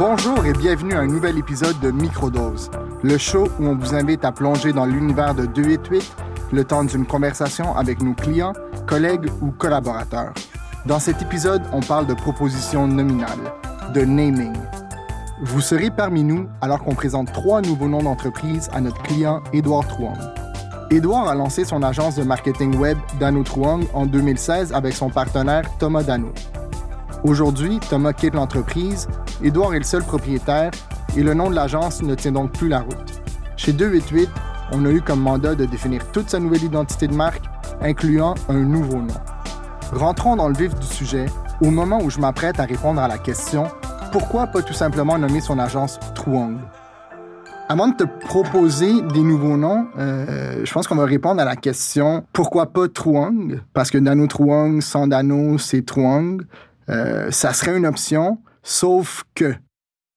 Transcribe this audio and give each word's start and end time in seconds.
Bonjour 0.00 0.46
et 0.46 0.54
bienvenue 0.54 0.94
à 0.94 1.00
un 1.00 1.06
nouvel 1.06 1.36
épisode 1.36 1.78
de 1.80 1.90
Microdose, 1.90 2.70
le 3.02 3.18
show 3.18 3.48
où 3.58 3.66
on 3.66 3.76
vous 3.76 3.94
invite 3.94 4.24
à 4.24 4.32
plonger 4.32 4.72
dans 4.72 4.86
l'univers 4.86 5.34
de 5.34 5.44
288 5.44 6.16
le 6.52 6.64
temps 6.64 6.84
d'une 6.84 7.04
conversation 7.04 7.76
avec 7.76 8.00
nos 8.00 8.14
clients, 8.14 8.54
collègues 8.86 9.28
ou 9.42 9.50
collaborateurs. 9.50 10.32
Dans 10.86 11.00
cet 11.00 11.20
épisode, 11.20 11.60
on 11.74 11.80
parle 11.80 12.06
de 12.06 12.14
propositions 12.14 12.88
nominales, 12.88 13.52
de 13.92 14.00
naming. 14.00 14.56
Vous 15.42 15.60
serez 15.60 15.90
parmi 15.90 16.24
nous 16.24 16.48
alors 16.62 16.82
qu'on 16.82 16.94
présente 16.94 17.30
trois 17.34 17.60
nouveaux 17.60 17.88
noms 17.88 18.02
d'entreprise 18.02 18.70
à 18.72 18.80
notre 18.80 19.02
client 19.02 19.42
Édouard 19.52 19.86
Trouang. 19.86 20.16
Édouard 20.90 21.28
a 21.28 21.34
lancé 21.34 21.66
son 21.66 21.82
agence 21.82 22.16
de 22.16 22.22
marketing 22.22 22.74
web 22.76 22.96
Dano 23.18 23.42
Truong 23.42 23.82
en 23.92 24.06
2016 24.06 24.72
avec 24.72 24.94
son 24.94 25.10
partenaire 25.10 25.64
Thomas 25.78 26.04
Dano. 26.04 26.32
Aujourd'hui, 27.22 27.80
Thomas 27.90 28.14
quitte 28.14 28.32
l'entreprise, 28.32 29.06
Édouard 29.42 29.74
est 29.74 29.78
le 29.78 29.84
seul 29.84 30.02
propriétaire 30.02 30.70
et 31.16 31.22
le 31.22 31.34
nom 31.34 31.50
de 31.50 31.54
l'agence 31.54 32.02
ne 32.02 32.14
tient 32.14 32.32
donc 32.32 32.52
plus 32.52 32.68
la 32.68 32.80
route. 32.80 33.22
Chez 33.56 33.72
288, 33.72 34.28
on 34.72 34.84
a 34.84 34.90
eu 34.90 35.00
comme 35.00 35.20
mandat 35.20 35.54
de 35.54 35.64
définir 35.64 36.10
toute 36.12 36.30
sa 36.30 36.38
nouvelle 36.38 36.64
identité 36.64 37.08
de 37.08 37.14
marque, 37.14 37.42
incluant 37.80 38.34
un 38.48 38.58
nouveau 38.58 38.98
nom. 38.98 39.14
Rentrons 39.92 40.36
dans 40.36 40.48
le 40.48 40.54
vif 40.54 40.74
du 40.78 40.86
sujet 40.86 41.26
au 41.60 41.70
moment 41.70 42.00
où 42.02 42.10
je 42.10 42.20
m'apprête 42.20 42.60
à 42.60 42.64
répondre 42.64 43.00
à 43.00 43.08
la 43.08 43.18
question 43.18 43.66
pourquoi 44.12 44.48
pas 44.48 44.62
tout 44.62 44.72
simplement 44.72 45.18
nommer 45.18 45.40
son 45.40 45.58
agence 45.58 45.98
Truong? 46.14 46.58
Avant 47.68 47.86
de 47.86 47.94
te 47.94 48.04
proposer 48.04 49.02
des 49.02 49.22
nouveaux 49.22 49.56
noms, 49.56 49.86
euh, 49.96 50.62
je 50.64 50.72
pense 50.72 50.88
qu'on 50.88 50.96
va 50.96 51.04
répondre 51.04 51.40
à 51.40 51.44
la 51.44 51.54
question 51.54 52.24
pourquoi 52.32 52.66
pas 52.66 52.88
Truong? 52.88 53.60
Parce 53.72 53.90
que 53.90 53.98
Dano 53.98 54.26
Truong, 54.26 54.80
sans 54.80 55.06
Dano, 55.06 55.58
c'est 55.58 55.86
Truong. 55.86 56.42
Euh, 56.88 57.30
ça 57.30 57.52
serait 57.52 57.76
une 57.76 57.86
option, 57.86 58.38
sauf 58.62 59.24
que 59.34 59.54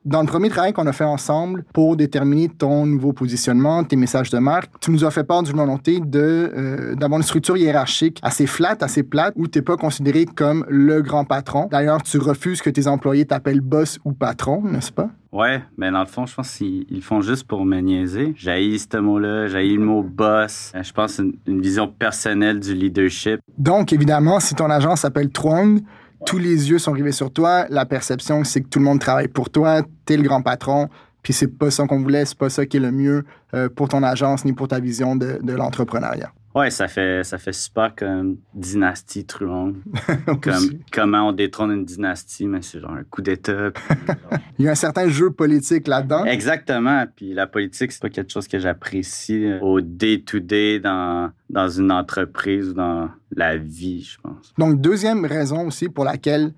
dans 0.06 0.20
le 0.20 0.28
premier 0.28 0.50
travail 0.50 0.74
qu'on 0.74 0.86
a 0.86 0.92
fait 0.92 1.06
ensemble 1.06 1.64
pour 1.74 1.96
déterminer 1.96 2.50
ton 2.50 2.86
nouveau 2.86 3.14
positionnement, 3.14 3.86
tes 3.86 3.96
messages 3.96 4.30
de 4.30 4.38
marque, 4.38 4.70
tu 4.82 4.92
nous 4.92 5.06
as 5.06 5.12
fait 5.12 5.24
part 5.24 5.44
d'une 5.44 5.56
volonté 5.56 6.02
de, 6.02 6.52
euh, 6.54 6.96
d'avoir 6.96 7.20
une 7.20 7.24
structure 7.24 7.56
hiérarchique 7.56 8.20
assez 8.22 8.46
flat, 8.46 8.76
assez 8.82 9.04
plate, 9.04 9.34
où 9.38 9.48
tu 9.48 9.60
n'es 9.60 9.64
pas 9.64 9.78
considéré 9.78 10.26
comme 10.26 10.66
le 10.68 11.02
grand 11.02 11.24
patron. 11.24 11.70
D'ailleurs, 11.72 12.04
tu 12.04 12.18
refuses 12.18 12.62
que 12.62 12.70
tes 12.70 12.88
employés 12.88 13.26
t'appellent 13.26 13.62
boss 13.62 13.98
ou 14.04 14.12
patron, 14.12 14.62
n'est-ce 14.64 14.92
pas? 14.92 15.10
Ouais, 15.32 15.64
mais 15.78 15.90
dans 15.90 16.02
le 16.02 16.06
fond, 16.06 16.26
je 16.26 16.36
pense 16.36 16.58
qu'ils 16.58 17.02
font 17.02 17.22
juste 17.22 17.48
pour 17.48 17.66
me 17.66 17.80
niaiser. 17.80 18.34
J'haïs 18.36 18.86
ce 18.92 18.98
mot-là, 18.98 19.48
j'haïs 19.48 19.78
le 19.78 19.84
mot 19.86 20.04
boss. 20.04 20.74
Je 20.80 20.92
pense 20.92 21.18
une, 21.18 21.34
une 21.48 21.62
vision 21.62 21.88
personnelle 21.88 22.60
du 22.60 22.74
leadership. 22.74 23.40
Donc, 23.58 23.94
évidemment, 23.94 24.42
si 24.42 24.54
ton 24.54 24.70
agence 24.70 25.00
s'appelle 25.00 25.30
Truong, 25.30 25.80
tous 26.26 26.38
les 26.38 26.70
yeux 26.70 26.80
sont 26.80 26.92
rivés 26.92 27.12
sur 27.12 27.32
toi. 27.32 27.66
La 27.70 27.86
perception, 27.86 28.44
c'est 28.44 28.62
que 28.62 28.68
tout 28.68 28.80
le 28.80 28.86
monde 28.86 29.00
travaille 29.00 29.28
pour 29.28 29.50
toi. 29.50 29.82
T'es 30.06 30.18
le 30.18 30.24
grand 30.24 30.42
patron. 30.42 30.90
Puis 31.22 31.34
c'est 31.34 31.48
pas 31.48 31.72
ça 31.72 31.88
qu'on 31.88 32.02
voulait, 32.02 32.26
c'est 32.26 32.38
pas 32.38 32.50
ça 32.50 32.66
qui 32.66 32.78
est 32.78 32.82
le 32.82 32.92
mieux 32.92 33.24
euh, 33.54 33.70
pour 33.70 33.88
ton 33.88 34.04
agence 34.04 34.44
ni 34.44 34.52
pour 34.52 34.68
ta 34.68 34.80
vision 34.80 35.16
de 35.16 35.54
l'entrepreneuriat. 35.54 36.34
Ouais, 36.56 36.70
ça 36.70 36.88
fait, 36.88 37.24
ça 37.24 37.38
fait 37.38 37.54
super 37.54 37.96
comme 37.96 38.38
dynastie 38.54 39.26
Truong. 39.26 39.76
comme 40.42 40.80
comment 40.92 41.30
on 41.30 41.32
détrône 41.32 41.72
une 41.72 41.86
dynastie, 41.86 42.48
mais 42.48 42.62
c'est 42.62 42.80
genre 42.80 42.92
un 42.92 43.04
coup 43.04 43.22
d'État. 43.22 43.72
Il 44.60 44.66
y 44.66 44.68
a 44.68 44.72
un 44.72 44.76
certain 44.76 45.08
jeu 45.08 45.32
politique 45.32 45.88
là-dedans. 45.88 46.26
Exactement. 46.26 47.06
Puis 47.16 47.34
la 47.34 47.48
politique, 47.48 47.92
c'est 47.92 48.02
pas 48.02 48.10
quelque 48.10 48.32
chose 48.32 48.48
que 48.48 48.60
j'apprécie 48.60 49.46
euh, 49.46 49.60
au 49.62 49.82
day-to-day 49.82 50.80
dans, 50.80 51.32
dans 51.50 51.70
une 51.70 51.92
entreprise 51.92 52.70
ou 52.70 52.74
dans 52.74 53.10
la 53.36 53.58
vie, 53.58 54.04
je 54.04 54.18
pense. 54.22 54.54
Donc, 54.58 54.80
deuxième 54.80 55.26
raison 55.26 55.68
aussi 55.68 55.90
pour 55.90 56.06
laquelle 56.06 56.54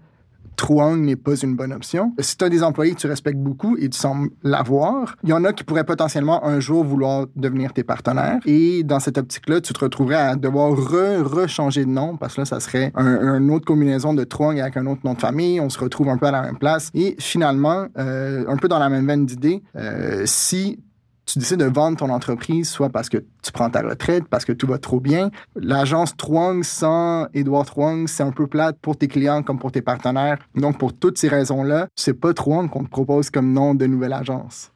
Truong 0.55 0.97
n'est 1.01 1.15
pas 1.15 1.35
une 1.35 1.55
bonne 1.55 1.73
option. 1.73 2.13
Si 2.19 2.37
tu 2.37 2.45
as 2.45 2.49
des 2.49 2.63
employés 2.63 2.93
que 2.93 2.99
tu 2.99 3.07
respectes 3.07 3.39
beaucoup 3.39 3.77
et 3.77 3.89
tu 3.89 3.97
sembles 3.97 4.29
l'avoir, 4.43 5.15
il 5.23 5.29
y 5.29 5.33
en 5.33 5.43
a 5.43 5.53
qui 5.53 5.63
pourraient 5.63 5.83
potentiellement 5.83 6.45
un 6.45 6.59
jour 6.59 6.83
vouloir 6.83 7.27
devenir 7.35 7.73
tes 7.73 7.83
partenaires. 7.83 8.39
Et 8.45 8.83
dans 8.83 8.99
cette 8.99 9.17
optique-là, 9.17 9.61
tu 9.61 9.73
te 9.73 9.79
retrouverais 9.79 10.15
à 10.15 10.35
devoir 10.35 10.71
re-rechanger 10.71 11.85
de 11.85 11.89
nom 11.89 12.17
parce 12.17 12.35
que 12.35 12.41
là, 12.41 12.45
ça 12.45 12.59
serait 12.59 12.91
un, 12.95 13.37
une 13.37 13.51
autre 13.51 13.65
combinaison 13.65 14.13
de 14.13 14.23
Truong 14.23 14.59
avec 14.59 14.77
un 14.77 14.85
autre 14.85 15.01
nom 15.03 15.13
de 15.13 15.21
famille. 15.21 15.59
On 15.59 15.69
se 15.69 15.79
retrouve 15.79 16.09
un 16.09 16.17
peu 16.17 16.27
à 16.27 16.31
la 16.31 16.41
même 16.41 16.57
place. 16.57 16.89
Et 16.93 17.15
finalement, 17.19 17.87
euh, 17.97 18.45
un 18.47 18.57
peu 18.57 18.67
dans 18.67 18.79
la 18.79 18.89
même 18.89 19.07
veine 19.07 19.25
d'idée, 19.25 19.63
euh, 19.75 20.23
si 20.25 20.79
tu 21.25 21.39
décides 21.39 21.59
de 21.59 21.65
vendre 21.65 21.97
ton 21.97 22.09
entreprise, 22.09 22.69
soit 22.69 22.89
parce 22.89 23.09
que 23.09 23.17
tu 23.17 23.51
prends 23.51 23.69
ta 23.69 23.81
retraite, 23.81 24.25
parce 24.29 24.45
que 24.45 24.51
tout 24.51 24.67
va 24.67 24.77
trop 24.77 24.99
bien. 24.99 25.31
L'agence 25.55 26.15
Truong 26.15 26.63
sans 26.63 27.27
Edouard 27.33 27.65
Truong, 27.65 28.07
c'est 28.07 28.23
un 28.23 28.31
peu 28.31 28.47
plate 28.47 28.77
pour 28.81 28.97
tes 28.97 29.07
clients 29.07 29.43
comme 29.43 29.59
pour 29.59 29.71
tes 29.71 29.81
partenaires. 29.81 30.37
Donc, 30.55 30.77
pour 30.77 30.93
toutes 30.93 31.17
ces 31.17 31.27
raisons-là, 31.27 31.87
c'est 31.95 32.13
pas 32.13 32.33
Truong 32.33 32.69
qu'on 32.69 32.83
te 32.83 32.89
propose 32.89 33.29
comme 33.29 33.53
nom 33.53 33.75
de 33.75 33.85
nouvelle 33.85 34.13
agence. 34.13 34.71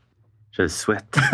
Je 0.51 0.63
le 0.63 0.67
souhaite. 0.67 1.17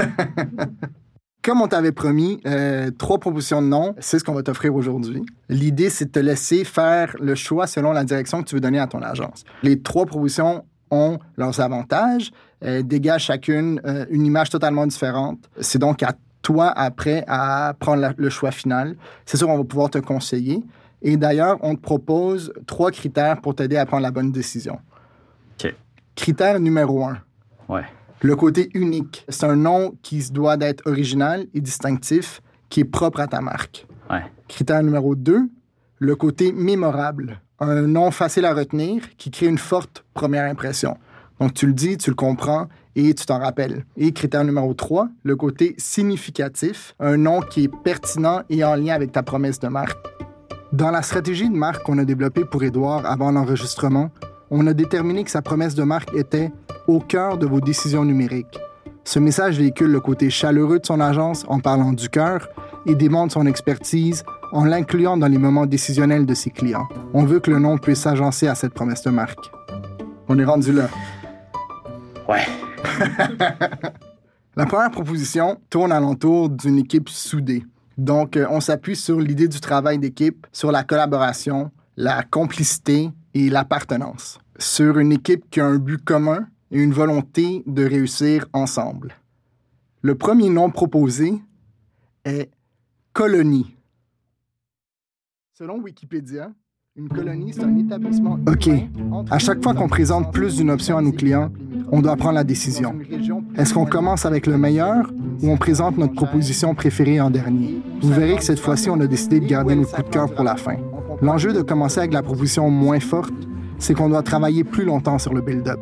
Comme 1.45 1.61
on 1.61 1.67
t'avait 1.67 1.91
promis, 1.91 2.41
euh, 2.47 2.89
trois 2.89 3.19
propositions 3.19 3.61
de 3.61 3.67
nom, 3.67 3.93
c'est 3.99 4.17
ce 4.17 4.23
qu'on 4.23 4.33
va 4.33 4.41
t'offrir 4.41 4.73
aujourd'hui. 4.73 5.23
L'idée, 5.47 5.91
c'est 5.91 6.05
de 6.05 6.11
te 6.11 6.17
laisser 6.17 6.63
faire 6.63 7.15
le 7.19 7.35
choix 7.35 7.67
selon 7.67 7.91
la 7.91 8.03
direction 8.03 8.41
que 8.41 8.47
tu 8.47 8.55
veux 8.55 8.61
donner 8.61 8.79
à 8.79 8.87
ton 8.87 9.03
agence. 9.03 9.43
Les 9.61 9.79
trois 9.79 10.07
propositions 10.07 10.65
ont 10.89 11.19
leurs 11.37 11.59
avantages, 11.59 12.31
euh, 12.63 12.81
dégagent 12.81 13.25
chacune 13.25 13.81
euh, 13.85 14.05
une 14.09 14.25
image 14.25 14.49
totalement 14.49 14.87
différente. 14.87 15.39
C'est 15.59 15.79
donc 15.79 16.03
à 16.03 16.13
toi, 16.41 16.69
après, 16.69 17.23
à 17.27 17.73
prendre 17.79 18.01
la, 18.01 18.13
le 18.17 18.29
choix 18.29 18.51
final. 18.51 18.95
C'est 19.25 19.37
sûr, 19.37 19.49
on 19.49 19.57
va 19.57 19.63
pouvoir 19.63 19.89
te 19.89 19.97
conseiller. 19.97 20.63
Et 21.01 21.17
d'ailleurs, 21.17 21.57
on 21.61 21.75
te 21.75 21.81
propose 21.81 22.53
trois 22.67 22.91
critères 22.91 23.41
pour 23.41 23.55
t'aider 23.55 23.77
à 23.77 23.85
prendre 23.85 24.03
la 24.03 24.11
bonne 24.11 24.31
décision. 24.31 24.79
OK. 25.59 25.73
Critère 26.15 26.59
numéro 26.59 27.03
un. 27.03 27.17
Ouais. 27.67 27.83
Le 28.21 28.35
côté 28.35 28.69
unique. 28.73 29.25
C'est 29.29 29.45
un 29.45 29.55
nom 29.55 29.95
qui 30.01 30.21
se 30.21 30.31
doit 30.31 30.57
d'être 30.57 30.87
original 30.87 31.45
et 31.53 31.61
distinctif, 31.61 32.41
qui 32.69 32.81
est 32.81 32.85
propre 32.85 33.19
à 33.19 33.27
ta 33.27 33.41
marque. 33.41 33.85
Ouais. 34.09 34.23
Critère 34.47 34.81
numéro 34.81 35.15
2, 35.15 35.49
le 35.99 36.15
côté 36.15 36.51
mémorable. 36.51 37.41
Un 37.59 37.83
nom 37.83 38.11
facile 38.11 38.45
à 38.45 38.53
retenir 38.53 39.15
qui 39.17 39.31
crée 39.31 39.47
une 39.47 39.57
forte 39.57 40.05
première 40.13 40.49
impression. 40.49 40.97
Donc, 41.39 41.53
tu 41.53 41.67
le 41.67 41.73
dis, 41.73 41.97
tu 41.97 42.09
le 42.09 42.15
comprends 42.15 42.67
et 42.95 43.13
tu 43.13 43.25
t'en 43.25 43.39
rappelles. 43.39 43.85
Et 43.97 44.11
critère 44.11 44.43
numéro 44.43 44.73
3, 44.73 45.09
le 45.23 45.35
côté 45.35 45.75
significatif. 45.77 46.95
Un 46.99 47.17
nom 47.17 47.41
qui 47.41 47.65
est 47.65 47.71
pertinent 47.83 48.41
et 48.49 48.63
en 48.63 48.75
lien 48.75 48.93
avec 48.93 49.11
ta 49.11 49.23
promesse 49.23 49.59
de 49.59 49.67
marque. 49.67 49.97
Dans 50.71 50.91
la 50.91 51.01
stratégie 51.01 51.49
de 51.49 51.55
marque 51.55 51.83
qu'on 51.83 51.97
a 51.97 52.05
développée 52.05 52.45
pour 52.45 52.63
Édouard 52.63 53.05
avant 53.05 53.31
l'enregistrement, 53.31 54.09
on 54.49 54.67
a 54.67 54.73
déterminé 54.73 55.23
que 55.23 55.31
sa 55.31 55.41
promesse 55.41 55.75
de 55.75 55.83
marque 55.83 56.13
était 56.15 56.51
au 56.87 56.99
cœur 56.99 57.37
de 57.37 57.45
vos 57.45 57.61
décisions 57.61 58.05
numériques. 58.05 58.59
Ce 59.03 59.19
message 59.19 59.57
véhicule 59.57 59.91
le 59.91 59.99
côté 59.99 60.29
chaleureux 60.29 60.79
de 60.79 60.85
son 60.85 60.99
agence 60.99 61.45
en 61.47 61.59
parlant 61.59 61.93
du 61.93 62.09
cœur 62.09 62.49
et 62.85 62.95
démontre 62.95 63.33
son 63.33 63.45
expertise 63.45 64.23
en 64.51 64.65
l'incluant 64.65 65.17
dans 65.17 65.27
les 65.27 65.37
moments 65.37 65.65
décisionnels 65.65 66.25
de 66.25 66.33
ses 66.33 66.49
clients. 66.49 66.87
On 67.13 67.23
veut 67.23 67.39
que 67.39 67.51
le 67.51 67.59
nom 67.59 67.77
puisse 67.77 68.01
s'agencer 68.01 68.47
à 68.47 68.55
cette 68.55 68.73
promesse 68.73 69.03
de 69.03 69.11
marque. 69.11 69.51
On 70.27 70.39
est 70.39 70.45
rendu 70.45 70.71
là. 70.71 70.89
Ouais. 72.27 72.45
La 74.55 74.65
première 74.65 74.91
proposition 74.91 75.59
tourne 75.69 75.91
alentour 75.91 76.49
d'une 76.49 76.77
équipe 76.77 77.09
soudée. 77.09 77.65
Donc, 77.97 78.37
euh, 78.37 78.47
on 78.49 78.59
s'appuie 78.61 78.95
sur 78.95 79.19
l'idée 79.19 79.47
du 79.47 79.59
travail 79.59 79.99
d'équipe, 79.99 80.47
sur 80.51 80.71
la 80.71 80.83
collaboration, 80.83 81.71
la 81.97 82.23
complicité 82.23 83.11
et 83.33 83.49
l'appartenance. 83.49 84.39
Sur 84.57 84.97
une 84.97 85.11
équipe 85.11 85.49
qui 85.49 85.59
a 85.59 85.65
un 85.65 85.77
but 85.77 86.03
commun 86.03 86.47
et 86.71 86.81
une 86.81 86.93
volonté 86.93 87.63
de 87.67 87.85
réussir 87.85 88.47
ensemble. 88.53 89.15
Le 90.01 90.15
premier 90.15 90.49
nom 90.49 90.69
proposé 90.71 91.41
est 92.23 92.49
colonie. 93.13 93.75
Selon 95.53 95.79
Wikipédia, 95.79 96.51
une 96.97 97.09
colonie, 97.09 97.51
c'est 97.51 97.63
un 97.63 97.75
établissement. 97.77 98.39
OK. 98.47 98.69
À 99.29 99.37
chaque 99.37 99.61
fois 99.61 99.73
qu'on 99.73 99.89
présente 99.89 100.31
plus 100.31 100.55
d'une 100.55 100.69
option 100.69 100.97
à 100.97 101.01
nos 101.01 101.11
clients, 101.11 101.51
on 101.91 101.99
doit 101.99 102.15
prendre 102.15 102.35
la 102.35 102.45
décision. 102.45 102.95
Est-ce 103.57 103.73
qu'on 103.73 103.85
commence 103.85 104.25
avec 104.25 104.47
le 104.47 104.57
meilleur 104.57 105.11
ou 105.43 105.49
on 105.49 105.57
présente 105.57 105.97
notre 105.97 106.13
proposition 106.13 106.73
préférée 106.73 107.19
en 107.19 107.29
dernier? 107.29 107.81
Vous 108.01 108.13
verrez 108.13 108.37
que 108.37 108.43
cette 108.45 108.61
fois-ci, 108.61 108.89
on 108.89 109.01
a 109.01 109.07
décidé 109.07 109.41
de 109.41 109.45
garder 109.45 109.75
nos 109.75 109.83
coups 109.83 110.05
de 110.05 110.09
cœur 110.09 110.33
pour 110.33 110.45
la 110.45 110.55
fin. 110.55 110.77
L'enjeu 111.21 111.51
de 111.51 111.61
commencer 111.61 111.99
avec 111.99 112.13
la 112.13 112.23
proposition 112.23 112.69
moins 112.69 113.01
forte, 113.01 113.33
c'est 113.77 113.93
qu'on 113.93 114.07
doit 114.07 114.23
travailler 114.23 114.63
plus 114.63 114.85
longtemps 114.85 115.19
sur 115.19 115.33
le 115.33 115.41
build-up. 115.41 115.79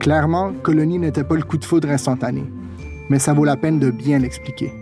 Clairement, 0.00 0.54
Colonie 0.62 0.98
n'était 0.98 1.24
pas 1.24 1.36
le 1.36 1.42
coup 1.42 1.58
de 1.58 1.64
foudre 1.66 1.90
instantané, 1.90 2.44
mais 3.10 3.18
ça 3.18 3.34
vaut 3.34 3.44
la 3.44 3.56
peine 3.56 3.78
de 3.78 3.90
bien 3.90 4.18
l'expliquer. 4.18 4.72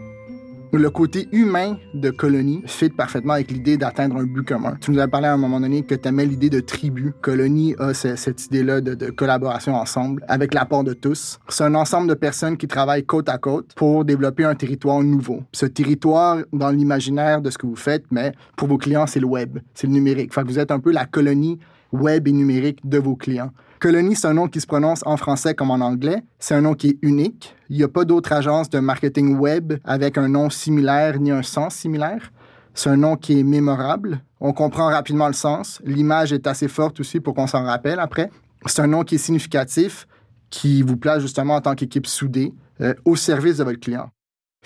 Le 0.78 0.90
côté 0.90 1.26
humain 1.32 1.78
de 1.94 2.10
Colonie 2.10 2.62
fit 2.66 2.90
parfaitement 2.90 3.32
avec 3.32 3.50
l'idée 3.50 3.78
d'atteindre 3.78 4.16
un 4.16 4.24
but 4.24 4.46
commun. 4.46 4.76
Tu 4.78 4.90
nous 4.90 4.98
as 5.00 5.08
parlé 5.08 5.26
à 5.26 5.32
un 5.32 5.38
moment 5.38 5.58
donné 5.58 5.82
que 5.82 5.94
tu 5.94 6.06
aimais 6.06 6.26
l'idée 6.26 6.50
de 6.50 6.60
tribu. 6.60 7.14
Colonie 7.22 7.74
a 7.78 7.94
ce- 7.94 8.14
cette 8.14 8.44
idée-là 8.44 8.82
de, 8.82 8.94
de 8.94 9.10
collaboration 9.10 9.74
ensemble 9.74 10.22
avec 10.28 10.52
l'apport 10.52 10.84
de 10.84 10.92
tous. 10.92 11.38
C'est 11.48 11.64
un 11.64 11.74
ensemble 11.74 12.08
de 12.08 12.14
personnes 12.14 12.58
qui 12.58 12.68
travaillent 12.68 13.06
côte 13.06 13.30
à 13.30 13.38
côte 13.38 13.72
pour 13.74 14.04
développer 14.04 14.44
un 14.44 14.54
territoire 14.54 15.02
nouveau. 15.02 15.40
Ce 15.52 15.64
territoire, 15.64 16.38
dans 16.52 16.68
l'imaginaire 16.70 17.40
de 17.40 17.48
ce 17.48 17.56
que 17.56 17.66
vous 17.66 17.74
faites, 17.76 18.04
mais 18.10 18.32
pour 18.58 18.68
vos 18.68 18.76
clients, 18.76 19.06
c'est 19.06 19.20
le 19.20 19.26
web, 19.26 19.58
c'est 19.72 19.86
le 19.86 19.94
numérique. 19.94 20.34
Fait 20.34 20.42
que 20.42 20.48
vous 20.48 20.58
êtes 20.58 20.70
un 20.70 20.78
peu 20.80 20.92
la 20.92 21.06
colonie 21.06 21.58
web 21.92 22.28
et 22.28 22.32
numérique 22.32 22.80
de 22.84 22.98
vos 22.98 23.16
clients. 23.16 23.50
Colony, 23.78 24.16
c'est 24.16 24.26
un 24.26 24.34
nom 24.34 24.48
qui 24.48 24.60
se 24.60 24.66
prononce 24.66 25.02
en 25.04 25.16
français 25.16 25.54
comme 25.54 25.70
en 25.70 25.80
anglais. 25.80 26.22
C'est 26.38 26.54
un 26.54 26.62
nom 26.62 26.74
qui 26.74 26.88
est 26.88 26.98
unique. 27.02 27.54
Il 27.68 27.76
n'y 27.76 27.82
a 27.82 27.88
pas 27.88 28.04
d'autre 28.04 28.32
agence 28.32 28.70
de 28.70 28.78
marketing 28.78 29.36
web 29.36 29.74
avec 29.84 30.16
un 30.16 30.28
nom 30.28 30.48
similaire 30.48 31.20
ni 31.20 31.30
un 31.30 31.42
sens 31.42 31.74
similaire. 31.74 32.32
C'est 32.74 32.90
un 32.90 32.96
nom 32.96 33.16
qui 33.16 33.40
est 33.40 33.42
mémorable. 33.42 34.20
On 34.40 34.52
comprend 34.52 34.86
rapidement 34.86 35.26
le 35.26 35.34
sens. 35.34 35.80
L'image 35.84 36.32
est 36.32 36.46
assez 36.46 36.68
forte 36.68 37.00
aussi 37.00 37.20
pour 37.20 37.34
qu'on 37.34 37.46
s'en 37.46 37.64
rappelle 37.64 38.00
après. 38.00 38.30
C'est 38.66 38.82
un 38.82 38.86
nom 38.86 39.02
qui 39.02 39.16
est 39.16 39.18
significatif, 39.18 40.06
qui 40.50 40.82
vous 40.82 40.96
place 40.96 41.20
justement 41.20 41.56
en 41.56 41.60
tant 41.60 41.74
qu'équipe 41.74 42.06
soudée 42.06 42.54
euh, 42.80 42.94
au 43.04 43.16
service 43.16 43.58
de 43.58 43.64
votre 43.64 43.80
client. 43.80 44.10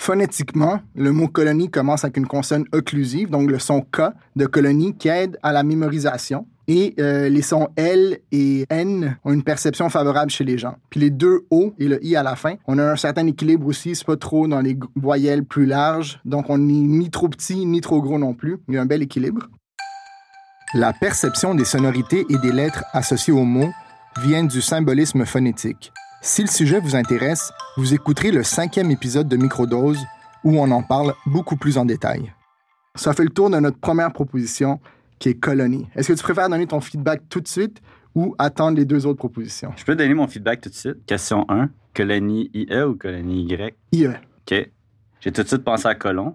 Phonétiquement, 0.00 0.80
le 0.94 1.12
mot 1.12 1.28
colonie 1.28 1.70
commence 1.70 2.04
avec 2.04 2.16
une 2.16 2.26
consonne 2.26 2.64
occlusive, 2.72 3.28
donc 3.28 3.50
le 3.50 3.58
son 3.58 3.82
K 3.82 4.14
de 4.34 4.46
colonie 4.46 4.96
qui 4.96 5.08
aide 5.08 5.38
à 5.42 5.52
la 5.52 5.62
mémorisation. 5.62 6.46
Et 6.68 6.94
euh, 6.98 7.28
les 7.28 7.42
sons 7.42 7.68
L 7.76 8.18
et 8.32 8.64
N 8.70 9.18
ont 9.24 9.32
une 9.34 9.42
perception 9.42 9.90
favorable 9.90 10.30
chez 10.30 10.42
les 10.44 10.56
gens. 10.56 10.76
Puis 10.88 11.00
les 11.00 11.10
deux 11.10 11.40
O 11.50 11.74
et 11.78 11.86
le 11.86 12.02
I 12.02 12.16
à 12.16 12.22
la 12.22 12.34
fin, 12.34 12.54
on 12.66 12.78
a 12.78 12.82
un 12.82 12.96
certain 12.96 13.26
équilibre 13.26 13.66
aussi. 13.66 13.94
C'est 13.94 14.06
pas 14.06 14.16
trop 14.16 14.48
dans 14.48 14.62
les 14.62 14.78
voyelles 14.96 15.44
plus 15.44 15.66
larges. 15.66 16.18
Donc 16.24 16.48
on 16.48 16.56
n'est 16.56 16.72
ni 16.72 17.10
trop 17.10 17.28
petit 17.28 17.66
ni 17.66 17.82
trop 17.82 18.00
gros 18.00 18.18
non 18.18 18.32
plus. 18.32 18.56
Il 18.68 18.76
y 18.76 18.78
a 18.78 18.80
un 18.80 18.86
bel 18.86 19.02
équilibre. 19.02 19.48
La 20.72 20.94
perception 20.94 21.54
des 21.54 21.66
sonorités 21.66 22.24
et 22.30 22.38
des 22.38 22.52
lettres 22.52 22.84
associées 22.94 23.34
aux 23.34 23.44
mots 23.44 23.70
vient 24.22 24.44
du 24.44 24.62
symbolisme 24.62 25.26
phonétique. 25.26 25.92
Si 26.22 26.42
le 26.42 26.48
sujet 26.48 26.80
vous 26.80 26.96
intéresse, 26.96 27.50
vous 27.78 27.94
écouterez 27.94 28.30
le 28.30 28.42
cinquième 28.42 28.90
épisode 28.90 29.26
de 29.26 29.38
Microdose 29.38 30.04
où 30.44 30.60
on 30.60 30.70
en 30.70 30.82
parle 30.82 31.14
beaucoup 31.24 31.56
plus 31.56 31.78
en 31.78 31.86
détail. 31.86 32.34
Ça 32.94 33.14
fait 33.14 33.24
le 33.24 33.30
tour 33.30 33.48
de 33.48 33.58
notre 33.58 33.78
première 33.78 34.12
proposition 34.12 34.80
qui 35.18 35.30
est 35.30 35.34
colonie. 35.34 35.88
Est-ce 35.94 36.08
que 36.08 36.12
tu 36.12 36.22
préfères 36.22 36.50
donner 36.50 36.66
ton 36.66 36.82
feedback 36.82 37.22
tout 37.30 37.40
de 37.40 37.48
suite 37.48 37.80
ou 38.14 38.34
attendre 38.38 38.76
les 38.76 38.84
deux 38.84 39.06
autres 39.06 39.16
propositions? 39.16 39.72
Je 39.76 39.84
peux 39.84 39.96
donner 39.96 40.12
mon 40.12 40.28
feedback 40.28 40.60
tout 40.60 40.68
de 40.68 40.74
suite. 40.74 41.06
Question 41.06 41.46
1. 41.48 41.70
Colonie 41.94 42.50
IE 42.52 42.82
ou 42.82 42.96
colonie 42.96 43.44
Y? 43.44 43.74
IE. 43.92 44.08
OK. 44.08 44.70
J'ai 45.20 45.32
tout 45.32 45.42
de 45.42 45.48
suite 45.48 45.64
pensé 45.64 45.86
à 45.86 45.94
colon. 45.94 46.34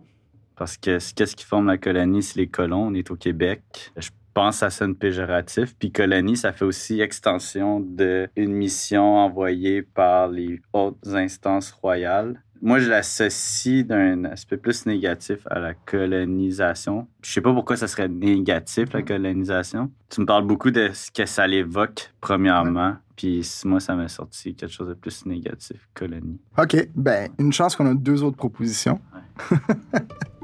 Parce 0.55 0.77
que 0.77 0.97
qu'est-ce 1.13 1.35
qui 1.35 1.45
forme 1.45 1.67
la 1.67 1.77
colonie? 1.77 2.23
C'est 2.23 2.39
les 2.39 2.47
colons. 2.47 2.87
On 2.87 2.93
est 2.95 3.11
au 3.11 3.15
Québec. 3.15 3.61
Je 3.97 4.09
pense 4.35 4.61
à 4.61 4.69
ça 4.69 4.85
une 4.85 4.95
péjoratif. 4.95 5.75
Puis 5.79 5.91
colonie, 5.91 6.37
ça 6.37 6.51
fait 6.51 6.65
aussi 6.65 7.01
extension 7.01 7.79
d'une 7.79 8.53
mission 8.53 9.15
envoyée 9.17 9.81
par 9.81 10.27
les 10.27 10.61
hautes 10.73 11.07
instances 11.07 11.71
royales. 11.71 12.41
Moi, 12.61 12.79
je 12.79 12.89
l'associe 12.89 13.85
d'un 13.85 14.25
aspect 14.25 14.57
plus 14.57 14.85
négatif 14.85 15.39
à 15.49 15.59
la 15.59 15.73
colonisation. 15.73 17.07
Je 17.21 17.31
sais 17.31 17.41
pas 17.41 17.53
pourquoi 17.53 17.77
ça 17.77 17.87
serait 17.87 18.07
négatif, 18.07 18.93
la 18.93 19.03
colonisation. 19.03 19.91
Tu 20.09 20.21
me 20.21 20.25
parles 20.25 20.45
beaucoup 20.45 20.71
de 20.71 20.89
ce 20.93 21.11
que 21.11 21.25
ça 21.25 21.47
l'évoque, 21.47 22.11
premièrement. 22.21 22.95
Puis 23.15 23.47
moi, 23.65 23.79
ça 23.79 23.95
m'a 23.95 24.07
sorti 24.07 24.55
quelque 24.55 24.71
chose 24.71 24.89
de 24.89 24.93
plus 24.93 25.25
négatif, 25.25 25.87
colonie. 25.93 26.39
OK. 26.57 26.89
Ben, 26.95 27.29
une 27.39 27.53
chance 27.53 27.75
qu'on 27.75 27.87
a 27.87 27.93
deux 27.93 28.23
autres 28.23 28.37
propositions. 28.37 28.99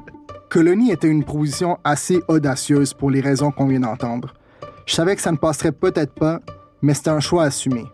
Colonie 0.52 0.90
était 0.90 1.08
une 1.08 1.24
proposition 1.24 1.78
assez 1.82 2.20
audacieuse 2.28 2.92
pour 2.92 3.10
les 3.10 3.22
raisons 3.22 3.50
qu'on 3.52 3.64
vient 3.64 3.80
d'entendre. 3.80 4.34
Je 4.84 4.92
savais 4.94 5.16
que 5.16 5.22
ça 5.22 5.32
ne 5.32 5.38
passerait 5.38 5.72
peut-être 5.72 6.12
pas, 6.12 6.40
mais 6.82 6.92
c'était 6.92 7.08
un 7.08 7.20
choix 7.20 7.44
assumé. 7.44 7.86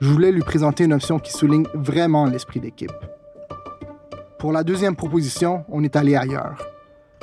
Je 0.00 0.08
voulais 0.08 0.30
lui 0.30 0.42
présenter 0.42 0.84
une 0.84 0.92
option 0.92 1.18
qui 1.18 1.32
souligne 1.32 1.66
vraiment 1.74 2.26
l'esprit 2.26 2.60
d'équipe. 2.60 2.92
Pour 4.38 4.52
la 4.52 4.62
deuxième 4.62 4.94
proposition, 4.94 5.64
on 5.68 5.82
est 5.82 5.96
allé 5.96 6.14
ailleurs. 6.14 6.64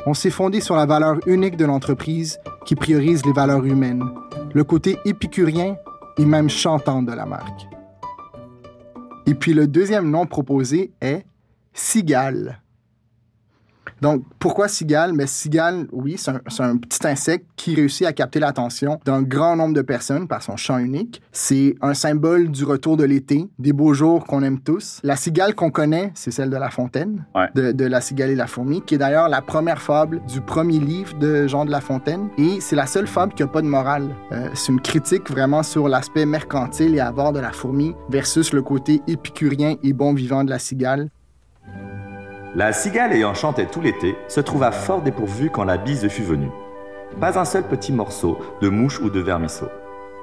On 0.05 0.13
s'est 0.13 0.29
fondé 0.29 0.59
sur 0.59 0.75
la 0.75 0.85
valeur 0.85 1.19
unique 1.25 1.55
de 1.55 1.63
l'entreprise 1.63 2.37
qui 2.65 2.75
priorise 2.75 3.25
les 3.25 3.31
valeurs 3.31 3.63
humaines, 3.63 4.03
le 4.53 4.65
côté 4.65 4.99
épicurien 5.05 5.77
et 6.17 6.25
même 6.25 6.49
chantant 6.49 7.01
de 7.01 7.13
la 7.13 7.25
marque. 7.25 7.65
Et 9.25 9.35
puis 9.35 9.53
le 9.53 9.67
deuxième 9.67 10.09
nom 10.09 10.25
proposé 10.25 10.91
est 10.99 11.25
Cigale. 11.71 12.59
Donc, 14.01 14.23
pourquoi 14.39 14.67
cigale? 14.67 15.13
Mais 15.13 15.27
cigale, 15.27 15.87
oui, 15.91 16.17
c'est 16.17 16.61
un, 16.61 16.77
petit 16.77 17.07
insecte 17.07 17.45
qui 17.55 17.75
réussit 17.75 18.05
à 18.05 18.13
capter 18.13 18.39
l'attention 18.39 18.99
d'un 19.05 19.21
grand 19.21 19.55
nombre 19.55 19.73
de 19.73 19.81
personnes 19.81 20.27
par 20.27 20.43
son 20.43 20.57
chant 20.57 20.77
unique. 20.77 21.21
C'est 21.31 21.75
un 21.81 21.93
symbole 21.93 22.49
du 22.49 22.65
retour 22.65 22.97
de 22.97 23.03
l'été, 23.03 23.47
des 23.59 23.73
beaux 23.73 23.93
jours 23.93 24.25
qu'on 24.25 24.43
aime 24.43 24.59
tous. 24.59 24.99
La 25.03 25.15
cigale 25.15 25.55
qu'on 25.55 25.71
connaît, 25.71 26.11
c'est 26.15 26.31
celle 26.31 26.49
de 26.49 26.57
La 26.57 26.69
Fontaine, 26.69 27.25
de, 27.55 27.85
La 27.85 28.01
cigale 28.01 28.31
et 28.31 28.35
la 28.35 28.47
fourmi, 28.47 28.81
qui 28.81 28.95
est 28.95 28.97
d'ailleurs 28.97 29.29
la 29.29 29.41
première 29.41 29.81
fable 29.81 30.21
du 30.27 30.41
premier 30.41 30.79
livre 30.79 31.17
de 31.17 31.47
Jean 31.47 31.65
de 31.65 31.71
La 31.71 31.81
Fontaine. 31.81 32.29
Et 32.37 32.59
c'est 32.59 32.75
la 32.75 32.87
seule 32.87 33.07
fable 33.07 33.33
qui 33.33 33.43
n'a 33.43 33.47
pas 33.47 33.61
de 33.61 33.67
morale. 33.67 34.09
Euh, 34.31 34.49
c'est 34.53 34.71
une 34.71 34.81
critique 34.81 35.29
vraiment 35.29 35.63
sur 35.63 35.87
l'aspect 35.87 36.25
mercantile 36.25 36.95
et 36.95 36.99
avare 36.99 37.33
de 37.33 37.39
la 37.39 37.51
fourmi 37.51 37.93
versus 38.09 38.53
le 38.53 38.61
côté 38.61 39.01
épicurien 39.07 39.75
et 39.83 39.93
bon 39.93 40.13
vivant 40.13 40.43
de 40.43 40.49
la 40.49 40.59
cigale. 40.59 41.09
La 42.55 42.71
cigale 42.71 43.11
ayant 43.11 43.33
chanté 43.33 43.65
tout 43.65 43.81
l'été 43.81 44.15
se 44.29 44.39
trouva 44.39 44.71
fort 44.71 45.01
dépourvue 45.01 45.49
quand 45.49 45.65
la 45.65 45.75
bise 45.75 46.07
fut 46.07 46.23
venue. 46.23 46.49
Pas 47.19 47.37
un 47.37 47.43
seul 47.43 47.63
petit 47.63 47.91
morceau 47.91 48.39
de 48.61 48.69
mouche 48.69 49.01
ou 49.01 49.09
de 49.09 49.19
vermisseau. 49.19 49.67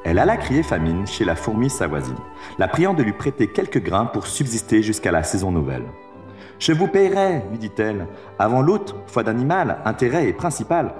Elle 0.02 0.18
alla 0.18 0.38
crier 0.38 0.62
famine 0.62 1.06
chez 1.06 1.26
la 1.26 1.36
fourmi 1.36 1.68
sa 1.68 1.88
voisine, 1.88 2.16
la 2.58 2.68
priant 2.68 2.94
de 2.94 3.02
lui 3.02 3.12
prêter 3.12 3.48
quelques 3.48 3.82
grains 3.82 4.06
pour 4.06 4.26
subsister 4.26 4.82
jusqu'à 4.82 5.12
la 5.12 5.24
saison 5.24 5.50
nouvelle. 5.50 5.84
Je 6.58 6.72
vous 6.72 6.88
payerai, 6.88 7.42
lui 7.50 7.58
dit-elle, 7.58 8.06
avant 8.38 8.62
l'autre, 8.62 8.96
foi 9.08 9.22
d'animal, 9.24 9.82
intérêt 9.84 10.26
et 10.26 10.32
principal. 10.32 10.94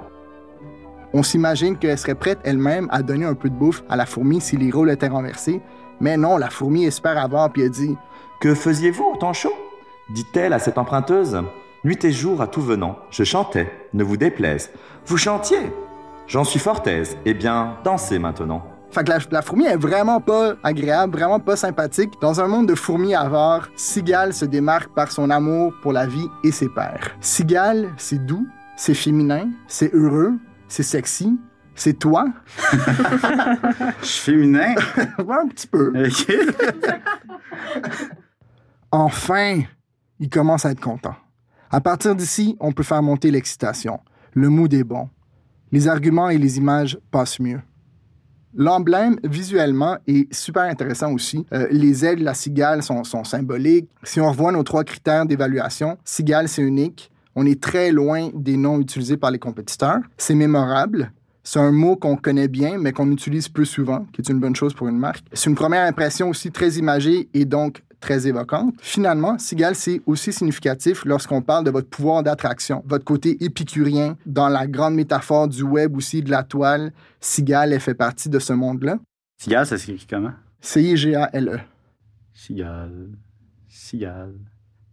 On 1.14 1.22
s'imagine 1.22 1.78
qu'elle 1.78 1.96
serait 1.96 2.14
prête 2.14 2.40
elle-même 2.44 2.88
à 2.90 3.02
donner 3.02 3.24
un 3.24 3.34
peu 3.34 3.48
de 3.48 3.54
bouffe 3.54 3.84
à 3.88 3.96
la 3.96 4.04
fourmi 4.04 4.42
si 4.42 4.58
les 4.58 4.70
rôles 4.70 4.90
étaient 4.90 5.08
renversés, 5.08 5.62
mais 5.98 6.18
non, 6.18 6.36
la 6.36 6.50
fourmi 6.50 6.84
espère 6.84 7.16
avoir 7.16 7.50
puis 7.50 7.62
elle 7.62 7.70
dit 7.70 7.96
Que 8.38 8.54
faisiez-vous 8.54 9.16
au 9.18 9.32
chaud? 9.32 9.54
Dit-elle 10.12 10.52
à 10.52 10.58
cette 10.58 10.78
emprunteuse. 10.78 11.42
Nuit 11.84 12.04
et 12.04 12.12
jour 12.12 12.40
à 12.40 12.46
tout 12.46 12.62
venant, 12.62 12.96
je 13.10 13.24
chantais, 13.24 13.72
ne 13.92 14.04
vous 14.04 14.16
déplaise. 14.16 14.70
Vous 15.06 15.16
chantiez 15.16 15.72
J'en 16.28 16.44
suis 16.44 16.60
fort 16.60 16.82
aise. 16.86 17.16
Eh 17.24 17.34
bien, 17.34 17.76
dansez 17.84 18.18
maintenant. 18.18 18.64
Fait 18.92 19.04
que 19.04 19.12
la, 19.30 19.42
fourmi 19.42 19.64
est 19.64 19.76
vraiment 19.76 20.20
pas 20.20 20.54
agréable, 20.62 21.16
vraiment 21.16 21.40
pas 21.40 21.56
sympathique. 21.56 22.12
Dans 22.20 22.40
un 22.40 22.46
monde 22.46 22.68
de 22.68 22.74
fourmis 22.74 23.14
avares, 23.14 23.68
Cigale 23.74 24.34
se 24.34 24.44
démarque 24.44 24.94
par 24.94 25.10
son 25.10 25.30
amour 25.30 25.72
pour 25.82 25.92
la 25.92 26.06
vie 26.06 26.28
et 26.44 26.52
ses 26.52 26.68
pères. 26.68 27.16
Cigale, 27.20 27.90
c'est 27.96 28.24
doux, 28.24 28.46
c'est 28.76 28.94
féminin, 28.94 29.48
c'est 29.66 29.94
heureux, 29.94 30.34
c'est 30.68 30.82
sexy, 30.82 31.38
c'est 31.74 31.98
toi. 31.98 32.26
Je 34.02 34.06
suis 34.06 34.32
féminin? 34.32 34.74
ouais, 35.18 35.36
un 35.36 35.48
petit 35.48 35.66
peu. 35.66 35.92
enfin, 38.90 39.60
il 40.22 40.30
commence 40.30 40.64
à 40.64 40.70
être 40.70 40.80
content. 40.80 41.16
À 41.70 41.80
partir 41.80 42.14
d'ici, 42.14 42.56
on 42.60 42.70
peut 42.70 42.84
faire 42.84 43.02
monter 43.02 43.32
l'excitation. 43.32 43.98
Le 44.34 44.48
mood 44.48 44.72
est 44.72 44.84
bon. 44.84 45.08
Les 45.72 45.88
arguments 45.88 46.30
et 46.30 46.38
les 46.38 46.58
images 46.58 46.96
passent 47.10 47.40
mieux. 47.40 47.60
L'emblème, 48.54 49.16
visuellement, 49.24 49.98
est 50.06 50.32
super 50.32 50.62
intéressant 50.62 51.12
aussi. 51.12 51.44
Euh, 51.52 51.66
les 51.72 52.04
ailes 52.04 52.20
de 52.20 52.24
la 52.24 52.34
cigale 52.34 52.84
sont, 52.84 53.02
symboliques. 53.24 53.88
Si 54.04 54.20
on 54.20 54.30
revoit 54.30 54.52
nos 54.52 54.62
trois 54.62 54.84
critères 54.84 55.26
d'évaluation, 55.26 55.98
cigale, 56.04 56.48
c'est 56.48 56.62
unique. 56.62 57.10
On 57.34 57.44
est 57.44 57.60
très 57.60 57.90
loin 57.90 58.30
des 58.32 58.56
noms 58.56 58.78
utilisés 58.78 59.16
par 59.16 59.32
les 59.32 59.40
compétiteurs. 59.40 59.98
C'est 60.18 60.36
mémorable. 60.36 61.10
C'est 61.42 61.58
un 61.58 61.72
mot 61.72 61.96
qu'on 61.96 62.16
connaît 62.16 62.46
bien, 62.46 62.78
mais 62.78 62.92
qu'on 62.92 63.10
utilise 63.10 63.48
peu 63.48 63.64
souvent, 63.64 64.06
qui 64.12 64.20
est 64.20 64.28
une 64.28 64.38
bonne 64.38 64.54
chose 64.54 64.72
pour 64.72 64.86
une 64.86 64.98
marque. 64.98 65.24
C'est 65.32 65.50
une 65.50 65.56
première 65.56 65.84
impression 65.84 66.28
aussi 66.28 66.52
très 66.52 66.74
imagée 66.74 67.28
et 67.34 67.44
donc 67.44 67.82
très 68.02 68.26
évoquante. 68.26 68.74
Finalement, 68.80 69.38
Cigale, 69.38 69.74
c'est 69.74 70.02
aussi 70.04 70.32
significatif 70.32 71.06
lorsqu'on 71.06 71.40
parle 71.40 71.64
de 71.64 71.70
votre 71.70 71.88
pouvoir 71.88 72.22
d'attraction, 72.22 72.82
votre 72.86 73.04
côté 73.04 73.42
épicurien 73.42 74.18
dans 74.26 74.50
la 74.50 74.66
grande 74.66 74.94
métaphore 74.94 75.48
du 75.48 75.62
web 75.62 75.96
aussi, 75.96 76.22
de 76.22 76.30
la 76.30 76.42
toile. 76.42 76.92
Cigale, 77.20 77.72
elle 77.72 77.80
fait 77.80 77.94
partie 77.94 78.28
de 78.28 78.38
ce 78.38 78.52
monde-là. 78.52 78.98
Cigale, 79.38 79.64
ça 79.64 79.78
s'écrit 79.78 80.06
comment? 80.06 80.32
C-I-G-A-L-E. 80.60 81.58
Cigale. 82.34 83.08
Cigale. 83.68 84.34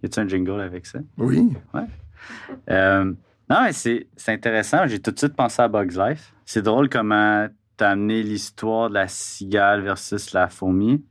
Y 0.01 0.05
a-t-il 0.05 0.23
un 0.23 0.27
jingle 0.27 0.61
avec 0.61 0.85
ça? 0.85 0.99
Oui. 1.17 1.49
Ouais. 1.73 1.87
Euh, 2.69 3.05
non, 3.49 3.57
mais 3.63 3.73
c'est 3.73 4.07
intéressant. 4.27 4.87
J'ai 4.87 4.99
tout 4.99 5.11
de 5.11 5.17
suite 5.17 5.35
pensé 5.35 5.61
à 5.61 5.67
Bugs 5.67 5.97
Life. 5.97 6.33
C'est 6.45 6.61
drôle 6.61 6.89
comment 6.89 7.47
t'as 7.77 7.91
amené 7.91 8.23
l'histoire 8.23 8.89
de 8.89 8.95
la 8.95 9.07
cigale 9.07 9.81
versus 9.81 10.33
la 10.33 10.49
fourmi. 10.49 11.03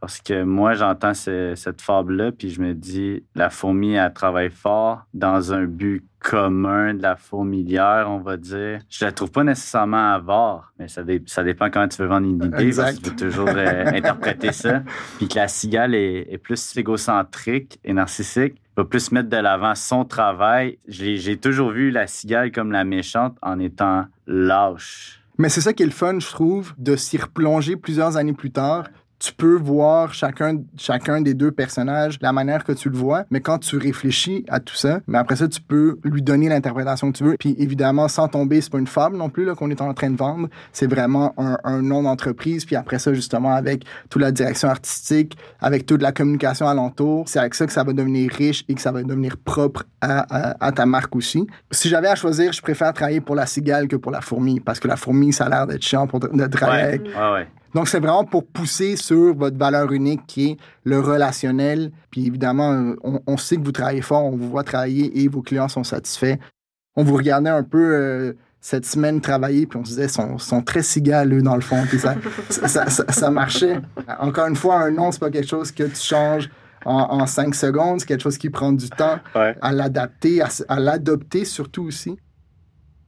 Parce 0.00 0.20
que 0.20 0.44
moi, 0.44 0.74
j'entends 0.74 1.12
cette 1.12 1.82
fable-là, 1.82 2.32
puis 2.32 2.50
je 2.50 2.60
me 2.62 2.72
dis, 2.72 3.22
la 3.34 3.50
fourmi, 3.50 3.92
elle 3.92 4.12
travaille 4.12 4.50
fort 4.50 5.04
dans 5.12 5.52
un 5.52 5.64
but 5.64 6.04
commun 6.20 6.94
de 6.94 7.02
la 7.02 7.16
fourmilière, 7.16 8.06
on 8.08 8.18
va 8.18 8.36
dire. 8.36 8.80
Je 8.88 9.04
la 9.04 9.12
trouve 9.12 9.30
pas 9.30 9.42
nécessairement 9.42 10.12
avare, 10.12 10.72
mais 10.78 10.86
ça, 10.88 11.02
ça 11.26 11.42
dépend 11.42 11.70
comment 11.70 11.88
tu 11.88 12.00
veux 12.00 12.08
vendre 12.08 12.28
une 12.28 12.44
idée. 12.44 12.64
Exact. 12.64 13.02
tu 13.02 13.10
peux 13.10 13.16
toujours 13.16 13.48
euh, 13.48 13.86
interpréter 13.94 14.52
ça. 14.52 14.82
Puis 15.18 15.28
que 15.28 15.36
la 15.36 15.48
cigale 15.48 15.94
est, 15.94 16.38
plus 16.38 16.76
égocentrique 16.76 17.78
et 17.84 17.92
narcissique, 17.92 18.60
va 18.76 18.84
plus 18.84 19.12
mettre 19.12 19.28
de 19.28 19.36
l'avant 19.36 19.74
son 19.74 20.04
travail. 20.04 20.78
J'ai 20.86 21.36
toujours 21.36 21.70
vu 21.70 21.90
la 21.90 22.06
cigale 22.06 22.52
comme 22.52 22.72
la 22.72 22.84
méchante 22.84 23.36
en 23.42 23.58
étant 23.58 24.06
lâche 24.26 25.22
Mais 25.38 25.48
c'est 25.48 25.60
ça 25.60 25.72
qui 25.72 25.82
est 25.82 25.86
le 25.86 25.92
fun, 25.92 26.18
je 26.18 26.28
trouve, 26.28 26.74
de 26.78 26.96
s'y 26.96 27.18
replonger 27.18 27.76
plusieurs 27.76 28.16
années 28.16 28.32
plus 28.32 28.50
tard 28.50 28.84
tu 29.20 29.34
peux 29.34 29.56
voir 29.56 30.14
chacun, 30.14 30.62
chacun 30.78 31.20
des 31.20 31.34
deux 31.34 31.52
personnages, 31.52 32.18
la 32.22 32.32
manière 32.32 32.64
que 32.64 32.72
tu 32.72 32.88
le 32.88 32.96
vois, 32.96 33.24
mais 33.30 33.40
quand 33.40 33.58
tu 33.58 33.76
réfléchis 33.76 34.44
à 34.48 34.60
tout 34.60 34.74
ça, 34.74 35.00
mais 35.06 35.18
après 35.18 35.36
ça, 35.36 35.46
tu 35.46 35.60
peux 35.60 35.98
lui 36.04 36.22
donner 36.22 36.48
l'interprétation 36.48 37.12
que 37.12 37.18
tu 37.18 37.24
veux. 37.24 37.36
Puis 37.38 37.54
évidemment, 37.58 38.08
sans 38.08 38.28
tomber, 38.28 38.62
c'est 38.62 38.72
pas 38.72 38.78
une 38.78 38.86
fable 38.86 39.16
non 39.16 39.28
plus 39.28 39.54
qu'on 39.54 39.70
est 39.70 39.82
en 39.82 39.92
train 39.92 40.10
de 40.10 40.16
vendre, 40.16 40.48
c'est 40.72 40.86
vraiment 40.86 41.34
un, 41.36 41.58
un 41.64 41.82
nom 41.82 42.02
d'entreprise. 42.02 42.64
Puis 42.64 42.76
après 42.76 42.98
ça, 42.98 43.12
justement, 43.12 43.52
avec 43.52 43.84
toute 44.08 44.22
la 44.22 44.32
direction 44.32 44.68
artistique, 44.68 45.36
avec 45.60 45.84
toute 45.84 46.00
la 46.00 46.12
communication 46.12 46.66
alentour, 46.66 47.28
c'est 47.28 47.38
avec 47.38 47.54
ça 47.54 47.66
que 47.66 47.72
ça 47.72 47.84
va 47.84 47.92
devenir 47.92 48.32
riche 48.32 48.64
et 48.68 48.74
que 48.74 48.80
ça 48.80 48.90
va 48.90 49.02
devenir 49.02 49.36
propre 49.36 49.84
à, 50.00 50.64
à, 50.64 50.72
ta 50.72 50.86
marque 50.86 51.14
aussi. 51.14 51.46
Si 51.70 51.90
j'avais 51.90 52.08
à 52.08 52.14
choisir, 52.14 52.52
je 52.52 52.62
préfère 52.62 52.92
travailler 52.94 53.20
pour 53.20 53.34
la 53.34 53.44
cigale 53.44 53.86
que 53.86 53.96
pour 53.96 54.12
la 54.12 54.22
fourmi, 54.22 54.60
parce 54.60 54.80
que 54.80 54.88
la 54.88 54.96
fourmi, 54.96 55.32
ça 55.32 55.44
a 55.44 55.48
l'air 55.50 55.66
d'être 55.66 55.82
chiant 55.82 56.06
pour 56.06 56.20
de, 56.20 56.46
travailler 56.46 57.00
ouais, 57.00 57.32
ouais. 57.32 57.48
Donc, 57.74 57.88
c'est 57.88 58.00
vraiment 58.00 58.24
pour 58.24 58.46
pousser 58.46 58.96
sur 58.96 59.34
votre 59.34 59.56
valeur 59.56 59.92
unique 59.92 60.22
qui 60.26 60.50
est 60.50 60.56
le 60.84 61.00
relationnel. 61.00 61.92
Puis 62.10 62.26
évidemment, 62.26 62.94
on, 63.04 63.36
sait 63.36 63.56
que 63.56 63.62
vous 63.62 63.72
travaillez 63.72 64.02
fort, 64.02 64.24
on 64.24 64.36
vous 64.36 64.50
voit 64.50 64.64
travailler 64.64 65.22
et 65.22 65.28
vos 65.28 65.42
clients 65.42 65.68
sont 65.68 65.84
satisfaits. 65.84 66.36
On 66.96 67.04
vous 67.04 67.14
regardait 67.14 67.50
un 67.50 67.62
peu 67.62 67.94
euh, 67.94 68.32
cette 68.60 68.84
semaine 68.84 69.20
travailler, 69.20 69.66
puis 69.66 69.78
on 69.78 69.84
se 69.84 69.90
disait, 69.90 70.08
sont, 70.08 70.38
sont 70.38 70.62
très 70.62 70.82
cigales, 70.82 71.32
eux, 71.32 71.42
dans 71.42 71.54
le 71.54 71.60
fond. 71.60 71.84
Puis 71.88 72.00
ça, 72.00 72.16
ça, 72.88 73.30
marchait. 73.30 73.78
Encore 74.18 74.48
une 74.48 74.56
fois, 74.56 74.80
un 74.80 74.90
nom, 74.90 75.12
c'est 75.12 75.20
pas 75.20 75.30
quelque 75.30 75.48
chose 75.48 75.70
que 75.70 75.84
tu 75.84 76.00
changes 76.00 76.50
en, 76.84 77.26
cinq 77.26 77.54
secondes. 77.54 78.00
C'est 78.00 78.06
quelque 78.06 78.22
chose 78.22 78.38
qui 78.38 78.50
prend 78.50 78.72
du 78.72 78.90
temps 78.90 79.18
à 79.34 79.72
l'adapter, 79.72 80.42
à, 80.42 80.48
à 80.68 80.80
l'adopter 80.80 81.44
surtout 81.44 81.84
aussi. 81.84 82.18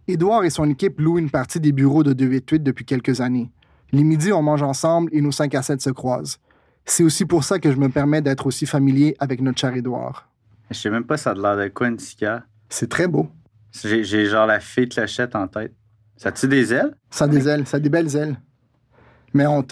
Édouard 0.08 0.44
et 0.44 0.50
son 0.50 0.68
équipe 0.68 1.00
louent 1.00 1.18
une 1.18 1.30
partie 1.30 1.60
des 1.60 1.72
bureaux 1.72 2.02
de 2.02 2.12
288 2.12 2.62
depuis 2.62 2.84
quelques 2.84 3.20
années. 3.20 3.50
Les 3.92 4.04
midis, 4.04 4.32
on 4.32 4.42
mange 4.42 4.62
ensemble 4.62 5.10
et 5.12 5.20
nos 5.20 5.32
5 5.32 5.54
à 5.54 5.62
7 5.62 5.80
se 5.80 5.90
croisent. 5.90 6.38
C'est 6.84 7.04
aussi 7.04 7.26
pour 7.26 7.44
ça 7.44 7.58
que 7.58 7.70
je 7.70 7.76
me 7.76 7.88
permets 7.88 8.22
d'être 8.22 8.46
aussi 8.46 8.66
familier 8.66 9.14
avec 9.18 9.40
notre 9.40 9.58
cher 9.58 9.74
Édouard. 9.74 10.28
Je 10.70 10.78
sais 10.78 10.90
même 10.90 11.04
pas 11.04 11.16
ça 11.16 11.30
a 11.30 11.34
l'air 11.34 11.56
de 11.56 11.68
quoi 11.68 11.88
une. 11.88 11.98
C'est 12.68 12.88
très 12.88 13.06
beau. 13.06 13.28
J'ai 13.72 14.26
genre 14.26 14.46
la 14.46 14.60
fée 14.60 14.88
clochette 14.88 15.36
en 15.36 15.46
tête. 15.46 15.74
Ça 16.16 16.30
a-tu 16.30 16.48
des 16.48 16.72
ailes? 16.72 16.94
Ça 17.10 17.24
a 17.24 17.28
des 17.28 17.48
ailes, 17.48 17.66
ça 17.66 17.76
a 17.76 17.80
des 17.80 17.88
belles 17.88 18.14
ailes. 18.16 18.36
Mais 19.34 19.46
on 19.46 19.64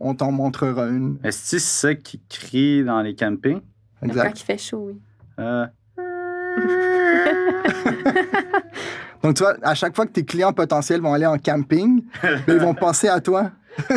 on, 0.00 0.14
t'en 0.14 0.32
montrera 0.32 0.86
une. 0.88 1.18
Est-ce 1.24 1.42
que 1.42 1.46
c'est 1.46 1.58
ça 1.58 1.94
qui 1.94 2.20
crie 2.28 2.84
dans 2.84 3.00
les 3.00 3.14
campings? 3.14 3.60
Exact. 4.02 4.28
Quand 4.28 4.40
il 4.40 4.44
fait 4.44 4.58
chaud, 4.58 4.90
oui. 4.92 5.00
Euh... 5.38 5.66
Donc, 9.22 9.34
tu 9.34 9.42
vois, 9.42 9.56
à 9.62 9.74
chaque 9.74 9.96
fois 9.96 10.06
que 10.06 10.12
tes 10.12 10.24
clients 10.24 10.52
potentiels 10.52 11.00
vont 11.00 11.12
aller 11.12 11.26
en 11.26 11.38
camping, 11.38 12.04
ben, 12.22 12.42
ils 12.48 12.58
vont 12.58 12.74
penser 12.74 13.08
à 13.08 13.20
toi. 13.20 13.50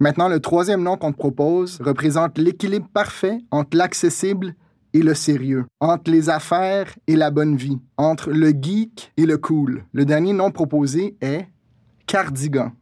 Maintenant, 0.00 0.28
le 0.28 0.40
troisième 0.40 0.82
nom 0.82 0.96
qu'on 0.96 1.12
te 1.12 1.18
propose 1.18 1.80
représente 1.80 2.38
l'équilibre 2.38 2.88
parfait 2.92 3.38
entre 3.50 3.76
l'accessible 3.76 4.54
et 4.92 5.02
le 5.02 5.14
sérieux, 5.14 5.66
entre 5.80 6.10
les 6.10 6.30
affaires 6.30 6.94
et 7.06 7.16
la 7.16 7.30
bonne 7.30 7.56
vie, 7.56 7.78
entre 7.96 8.30
le 8.30 8.50
geek 8.50 9.12
et 9.16 9.26
le 9.26 9.38
cool. 9.38 9.84
Le 9.92 10.04
dernier 10.04 10.32
nom 10.32 10.50
proposé 10.50 11.16
est 11.20 11.48
Cardigan. 12.06 12.72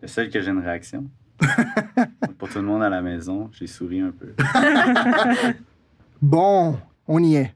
C'est 0.00 0.08
seul 0.08 0.30
que 0.30 0.40
j'ai 0.40 0.50
une 0.50 0.60
réaction. 0.60 1.08
Pour 2.38 2.48
tout 2.48 2.58
le 2.58 2.64
monde 2.64 2.82
à 2.82 2.88
la 2.88 3.02
maison, 3.02 3.50
j'ai 3.52 3.66
souri 3.66 4.00
un 4.00 4.12
peu. 4.12 4.34
bon, 6.22 6.78
on 7.06 7.22
y 7.22 7.36
est. 7.36 7.54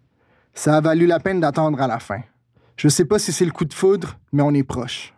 Ça 0.55 0.77
a 0.77 0.81
valu 0.81 1.07
la 1.07 1.21
peine 1.21 1.41
d'attendre 1.41 1.81
à 1.81 1.87
la 1.87 1.99
fin. 1.99 2.21
Je 2.77 2.89
sais 2.89 3.05
pas 3.05 3.19
si 3.19 3.33
c'est 3.33 3.45
le 3.45 3.53
coup 3.53 3.65
de 3.65 3.75
foudre, 3.75 4.19
mais 4.33 4.43
on 4.43 4.53
est 4.53 4.63
proche. 4.63 5.15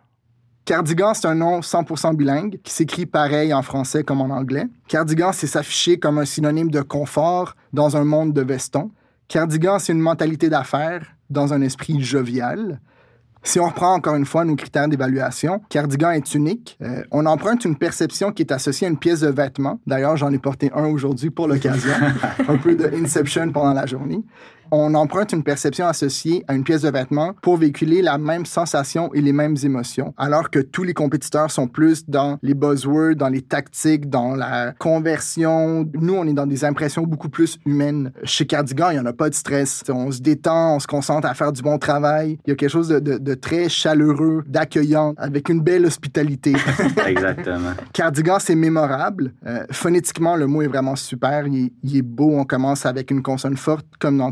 Cardigan, 0.65 1.13
c'est 1.13 1.27
un 1.27 1.35
nom 1.35 1.59
100% 1.59 2.15
bilingue 2.15 2.59
qui 2.63 2.73
s'écrit 2.73 3.05
pareil 3.05 3.53
en 3.53 3.61
français 3.61 4.03
comme 4.03 4.21
en 4.21 4.31
anglais. 4.31 4.65
Cardigan, 4.87 5.31
c'est 5.31 5.47
s'afficher 5.47 5.99
comme 5.99 6.17
un 6.17 6.25
synonyme 6.25 6.71
de 6.71 6.81
confort 6.81 7.55
dans 7.71 7.97
un 7.97 8.03
monde 8.03 8.33
de 8.33 8.41
veston. 8.41 8.89
Cardigan, 9.27 9.77
c'est 9.77 9.93
une 9.93 9.99
mentalité 9.99 10.49
d'affaires 10.49 11.05
dans 11.29 11.53
un 11.53 11.61
esprit 11.61 12.01
jovial. 12.01 12.79
Si 13.45 13.59
on 13.59 13.67
reprend 13.67 13.93
encore 13.93 14.15
une 14.15 14.25
fois 14.25 14.43
nos 14.43 14.55
critères 14.55 14.87
d'évaluation, 14.87 15.61
Cardigan 15.69 16.09
est 16.09 16.33
unique. 16.33 16.79
Euh, 16.81 17.03
on 17.11 17.27
emprunte 17.27 17.63
une 17.63 17.75
perception 17.75 18.31
qui 18.31 18.41
est 18.41 18.51
associée 18.51 18.87
à 18.87 18.89
une 18.89 18.97
pièce 18.97 19.19
de 19.19 19.29
vêtement. 19.29 19.79
D'ailleurs, 19.85 20.17
j'en 20.17 20.31
ai 20.31 20.39
porté 20.39 20.71
un 20.73 20.87
aujourd'hui 20.87 21.29
pour 21.29 21.47
l'occasion. 21.47 21.93
un 22.49 22.57
peu 22.57 22.75
de 22.75 22.89
Inception 22.95 23.51
pendant 23.51 23.73
la 23.73 23.85
journée 23.85 24.23
on 24.71 24.93
emprunte 24.93 25.33
une 25.33 25.43
perception 25.43 25.87
associée 25.87 26.43
à 26.47 26.55
une 26.55 26.63
pièce 26.63 26.81
de 26.81 26.89
vêtement 26.89 27.33
pour 27.41 27.57
véhiculer 27.57 28.01
la 28.01 28.17
même 28.17 28.45
sensation 28.45 29.13
et 29.13 29.21
les 29.21 29.33
mêmes 29.33 29.55
émotions, 29.63 30.13
alors 30.17 30.49
que 30.49 30.59
tous 30.59 30.83
les 30.83 30.93
compétiteurs 30.93 31.51
sont 31.51 31.67
plus 31.67 32.07
dans 32.07 32.37
les 32.41 32.53
buzzwords, 32.53 33.15
dans 33.15 33.29
les 33.29 33.41
tactiques, 33.41 34.09
dans 34.09 34.35
la 34.35 34.73
conversion. 34.79 35.89
Nous, 35.93 36.13
on 36.13 36.25
est 36.25 36.33
dans 36.33 36.47
des 36.47 36.65
impressions 36.65 37.03
beaucoup 37.03 37.29
plus 37.29 37.59
humaines. 37.65 38.11
Chez 38.23 38.45
Cardigan, 38.45 38.89
il 38.89 38.93
n'y 38.93 38.99
en 38.99 39.05
a 39.05 39.13
pas 39.13 39.29
de 39.29 39.35
stress. 39.35 39.83
On 39.89 40.11
se 40.11 40.21
détend, 40.21 40.75
on 40.75 40.79
se 40.79 40.87
concentre 40.87 41.27
à 41.27 41.33
faire 41.33 41.51
du 41.51 41.61
bon 41.61 41.77
travail. 41.77 42.37
Il 42.45 42.49
y 42.49 42.53
a 42.53 42.55
quelque 42.55 42.69
chose 42.69 42.89
de, 42.89 43.33
très 43.35 43.69
chaleureux, 43.69 44.43
d'accueillant, 44.47 45.13
avec 45.17 45.49
une 45.49 45.61
belle 45.61 45.85
hospitalité. 45.85 46.53
Exactement. 47.05 47.71
Cardigan, 47.93 48.37
c'est 48.39 48.55
mémorable. 48.55 49.33
Euh, 49.45 49.65
phonétiquement, 49.71 50.35
le 50.35 50.47
mot 50.47 50.61
est 50.61 50.67
vraiment 50.67 50.95
super. 50.95 51.47
Il, 51.47 51.71
il, 51.83 51.97
est 51.97 52.01
beau. 52.01 52.31
On 52.37 52.45
commence 52.45 52.85
avec 52.85 53.11
une 53.11 53.21
consonne 53.21 53.57
forte, 53.57 53.85
comme 53.99 54.17
dans 54.17 54.31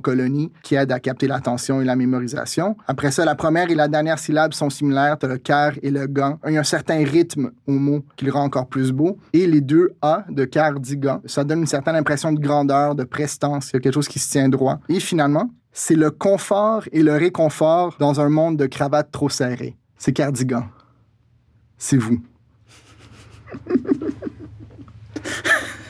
Qui 0.61 0.75
aide 0.75 0.91
à 0.91 0.99
capter 0.99 1.27
l'attention 1.27 1.81
et 1.81 1.85
la 1.85 1.95
mémorisation. 1.95 2.75
Après 2.87 3.11
ça, 3.11 3.25
la 3.25 3.35
première 3.35 3.69
et 3.69 3.75
la 3.75 3.87
dernière 3.87 4.19
syllabe 4.19 4.53
sont 4.53 4.69
similaires. 4.69 5.17
Tu 5.19 5.25
as 5.25 5.29
le 5.29 5.37
car 5.37 5.73
et 5.81 5.91
le 5.91 6.07
gant. 6.07 6.39
Il 6.47 6.53
y 6.53 6.57
a 6.57 6.61
un 6.61 6.63
certain 6.63 7.03
rythme 7.03 7.51
au 7.67 7.73
mot 7.73 8.05
qui 8.15 8.25
le 8.25 8.31
rend 8.31 8.43
encore 8.43 8.67
plus 8.67 8.91
beau. 8.91 9.17
Et 9.33 9.47
les 9.47 9.61
deux 9.61 9.93
A 10.01 10.25
de 10.29 10.45
cardigan, 10.45 11.21
ça 11.25 11.43
donne 11.43 11.61
une 11.61 11.67
certaine 11.67 11.95
impression 11.95 12.31
de 12.31 12.39
grandeur, 12.39 12.95
de 12.95 13.03
prestance. 13.03 13.69
Il 13.69 13.75
y 13.75 13.77
a 13.77 13.79
quelque 13.79 13.93
chose 13.93 14.07
qui 14.07 14.19
se 14.19 14.31
tient 14.31 14.49
droit. 14.49 14.79
Et 14.89 14.99
finalement, 14.99 15.49
c'est 15.71 15.95
le 15.95 16.11
confort 16.11 16.83
et 16.91 17.01
le 17.01 17.13
réconfort 17.13 17.95
dans 17.99 18.21
un 18.21 18.29
monde 18.29 18.57
de 18.57 18.67
cravates 18.67 19.11
trop 19.11 19.29
serrées. 19.29 19.75
C'est 19.97 20.13
cardigan. 20.13 20.65
C'est 21.77 21.97
vous. 21.97 22.21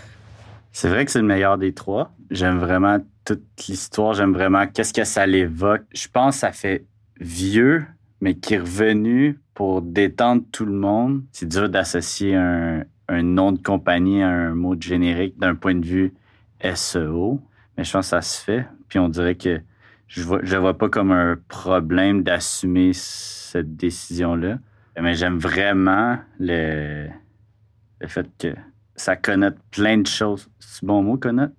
c'est 0.74 0.89
vrai 0.89 1.06
que 1.06 1.12
c'est 1.12 1.22
le 1.22 1.27
meilleur 1.27 1.60
des 1.60 1.72
trois. 1.72 2.12
J'aime 2.32 2.58
vraiment 2.58 2.98
toute 3.25 3.44
l'histoire. 3.68 4.15
J'aime 4.15 4.34
vraiment 4.34 4.65
qu'est-ce 4.65 4.92
que 4.92 5.03
ça 5.03 5.27
l'évoque. 5.27 5.84
Je 5.94 6.08
pense 6.08 6.36
que 6.36 6.39
ça 6.42 6.51
fait 6.51 6.86
vieux, 7.22 7.86
mais 8.22 8.34
qui 8.36 8.56
est 8.56 8.60
revenu 8.60 9.39
pour 9.53 9.84
détendre 9.84 10.44
tout 10.51 10.65
le 10.65 10.74
monde. 10.74 11.24
C'est 11.32 11.48
dur 11.48 11.70
d'associer 11.70 12.36
un, 12.36 12.84
nom 13.08 13.51
de 13.51 13.60
compagnie 13.60 14.24
à 14.24 14.30
un 14.30 14.56
mot 14.56 14.75
de 14.75 14.82
générique 14.82 15.38
d'un 15.38 15.53
point 15.53 15.75
de 15.75 15.86
vue 15.86 16.13
SEO, 16.74 17.39
mais 17.77 17.84
je 17.84 17.92
pense 17.92 18.08
que 18.08 18.10
ça 18.10 18.22
se 18.22 18.44
fait. 18.44 18.65
Puis 18.89 18.98
on 18.98 19.10
dirait 19.10 19.36
que 19.36 19.62
je 20.08 20.24
vois, 20.24 20.39
je 20.42 20.58
vois 20.58 20.75
pas 20.75 20.89
comme 20.89 21.12
un 21.12 21.38
problème 21.48 22.24
d'assumer 22.24 22.92
cette 22.94 23.75
décision-là. 23.75 24.58
Mais 25.00 25.13
j'aime 25.13 25.38
vraiment 25.38 26.18
le, 26.39 27.08
le 28.00 28.08
fait 28.08 28.27
que 28.39 28.56
ça 28.96 29.16
connote 29.16 29.58
plein 29.72 29.98
de 29.98 30.08
choses. 30.08 30.50
C'est 30.60 30.86
bon 30.86 31.02
mot, 31.04 31.18
connote? 31.18 31.54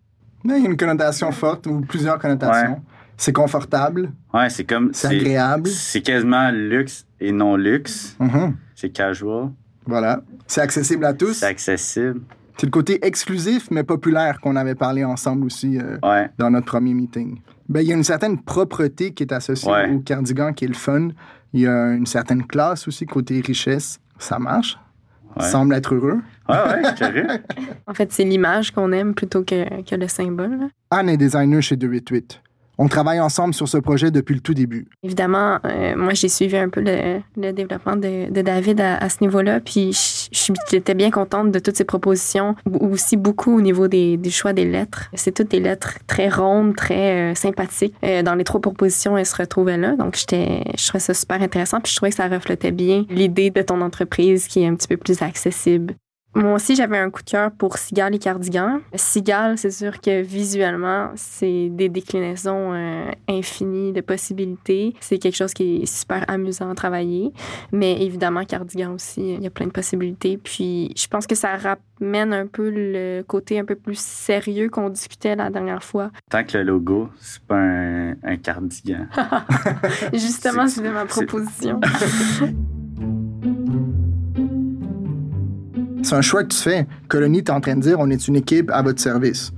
Mais 0.44 0.58
il 0.58 0.64
y 0.64 0.66
a 0.66 0.70
une 0.70 0.76
connotation 0.76 1.32
forte 1.32 1.66
ou 1.66 1.80
plusieurs 1.80 2.18
connotations. 2.18 2.82
C'est 3.16 3.32
confortable. 3.32 4.12
Ouais, 4.32 4.50
c'est 4.50 4.64
comme. 4.64 4.90
C'est 4.92 5.08
agréable. 5.08 5.68
C'est 5.68 6.02
quasiment 6.02 6.50
luxe 6.50 7.06
et 7.20 7.32
non 7.32 7.56
luxe. 7.56 8.16
Mm-hmm. 8.20 8.52
C'est 8.74 8.90
casual. 8.90 9.50
Voilà. 9.86 10.22
C'est 10.46 10.60
accessible 10.60 11.04
à 11.04 11.14
tous. 11.14 11.34
C'est 11.34 11.46
accessible. 11.46 12.20
C'est 12.56 12.66
le 12.66 12.70
côté 12.70 13.04
exclusif 13.04 13.68
mais 13.70 13.82
populaire 13.82 14.40
qu'on 14.40 14.56
avait 14.56 14.74
parlé 14.74 15.04
ensemble 15.04 15.46
aussi 15.46 15.78
euh, 15.78 16.26
dans 16.38 16.50
notre 16.50 16.66
premier 16.66 16.94
meeting. 16.94 17.40
Ben, 17.68 17.80
il 17.80 17.88
y 17.88 17.92
a 17.92 17.96
une 17.96 18.04
certaine 18.04 18.40
propreté 18.40 19.12
qui 19.12 19.22
est 19.22 19.32
associée 19.32 19.72
au 19.92 20.00
cardigan 20.00 20.52
qui 20.52 20.66
est 20.66 20.68
le 20.68 20.74
fun. 20.74 21.08
Il 21.52 21.60
y 21.60 21.66
a 21.66 21.92
une 21.92 22.06
certaine 22.06 22.46
classe 22.46 22.86
aussi, 22.86 23.06
côté 23.06 23.40
richesse. 23.40 23.98
Ça 24.18 24.38
marche. 24.38 24.78
Semble 25.40 25.74
être 25.74 25.94
heureux. 25.94 26.20
Ouais, 26.48 26.56
ouais, 26.56 27.40
en 27.86 27.94
fait, 27.94 28.12
c'est 28.12 28.24
l'image 28.24 28.70
qu'on 28.70 28.92
aime 28.92 29.14
plutôt 29.14 29.42
que, 29.42 29.82
que 29.82 29.94
le 29.94 30.08
symbole. 30.08 30.68
Anne 30.90 31.08
est 31.08 31.16
designer 31.16 31.62
chez 31.62 31.76
288. 31.76 32.40
On 32.78 32.88
travaille 32.88 33.20
ensemble 33.20 33.54
sur 33.54 33.68
ce 33.68 33.78
projet 33.78 34.10
depuis 34.10 34.34
le 34.34 34.40
tout 34.40 34.54
début. 34.54 34.88
Évidemment, 35.02 35.58
euh, 35.64 35.94
moi, 35.96 36.14
j'ai 36.14 36.28
suivi 36.28 36.56
un 36.56 36.68
peu 36.68 36.82
le, 36.84 37.52
développement 37.52 37.96
de, 37.96 38.28
David 38.42 38.80
à, 38.80 39.08
ce 39.08 39.18
niveau-là, 39.20 39.60
puis 39.60 39.96
j'étais 40.70 40.94
bien 40.94 41.10
contente 41.10 41.52
de 41.52 41.58
toutes 41.58 41.76
ses 41.76 41.84
propositions, 41.84 42.56
aussi 42.80 43.16
beaucoup 43.16 43.56
au 43.56 43.60
niveau 43.60 43.88
des, 43.88 44.16
du 44.16 44.30
choix 44.30 44.52
des 44.52 44.64
lettres. 44.64 45.10
C'est 45.14 45.32
toutes 45.32 45.50
des 45.50 45.60
lettres 45.60 45.98
très 46.06 46.28
rondes, 46.28 46.74
très 46.74 47.32
euh, 47.32 47.34
sympathiques. 47.34 47.94
Euh, 48.04 48.22
dans 48.22 48.34
les 48.34 48.44
trois 48.44 48.60
propositions, 48.60 49.16
elles 49.16 49.26
se 49.26 49.36
retrouvaient 49.36 49.78
là, 49.78 49.94
donc 49.96 50.16
j'étais, 50.16 50.64
je 50.76 50.86
trouvais 50.88 51.00
ça 51.00 51.14
super 51.14 51.40
intéressant, 51.40 51.80
puis 51.80 51.92
je 51.92 51.96
trouvais 51.96 52.10
que 52.10 52.16
ça 52.16 52.28
reflétait 52.28 52.72
bien 52.72 53.04
l'idée 53.08 53.50
de 53.50 53.62
ton 53.62 53.80
entreprise 53.80 54.48
qui 54.48 54.62
est 54.62 54.66
un 54.66 54.74
petit 54.74 54.88
peu 54.88 54.96
plus 54.96 55.22
accessible. 55.22 55.94
Moi 56.34 56.54
aussi, 56.54 56.74
j'avais 56.74 56.98
un 56.98 57.10
coup 57.10 57.22
de 57.22 57.30
cœur 57.30 57.52
pour 57.52 57.78
Cigale 57.78 58.16
et 58.16 58.18
Cardigan. 58.18 58.80
Cigale, 58.94 59.56
c'est 59.56 59.70
sûr 59.70 60.00
que 60.00 60.20
visuellement, 60.20 61.10
c'est 61.14 61.68
des 61.68 61.88
déclinaisons 61.88 62.72
euh, 62.72 63.10
infinies 63.28 63.92
de 63.92 64.00
possibilités. 64.00 64.94
C'est 64.98 65.18
quelque 65.18 65.36
chose 65.36 65.54
qui 65.54 65.82
est 65.82 65.86
super 65.86 66.24
amusant 66.28 66.70
à 66.70 66.74
travailler. 66.74 67.32
Mais 67.70 68.02
évidemment, 68.02 68.44
Cardigan 68.44 68.94
aussi, 68.94 69.34
il 69.34 69.42
y 69.42 69.46
a 69.46 69.50
plein 69.50 69.66
de 69.66 69.72
possibilités. 69.72 70.36
Puis, 70.36 70.92
je 70.96 71.06
pense 71.06 71.28
que 71.28 71.36
ça 71.36 71.56
ramène 71.56 72.32
un 72.32 72.48
peu 72.48 72.68
le 72.68 73.22
côté 73.22 73.60
un 73.60 73.64
peu 73.64 73.76
plus 73.76 73.98
sérieux 73.98 74.68
qu'on 74.68 74.90
discutait 74.90 75.36
la 75.36 75.50
dernière 75.50 75.84
fois. 75.84 76.10
Tant 76.30 76.42
que 76.42 76.58
le 76.58 76.64
logo, 76.64 77.10
c'est 77.20 77.42
pas 77.42 77.58
un, 77.58 78.16
un 78.24 78.36
cardigan. 78.38 79.06
Justement, 80.12 80.66
c'était 80.68 80.90
ma 80.90 81.04
proposition. 81.04 81.80
C'est 86.04 86.16
un 86.16 86.20
choix 86.20 86.42
que 86.42 86.48
tu 86.48 86.58
fais. 86.58 86.86
Colonie, 87.08 87.42
tu 87.42 87.50
es 87.50 87.54
en 87.54 87.62
train 87.62 87.76
de 87.76 87.80
dire 87.80 87.96
on 87.98 88.10
est 88.10 88.28
une 88.28 88.36
équipe 88.36 88.70
à 88.70 88.82
votre 88.82 89.00
service. 89.00 89.54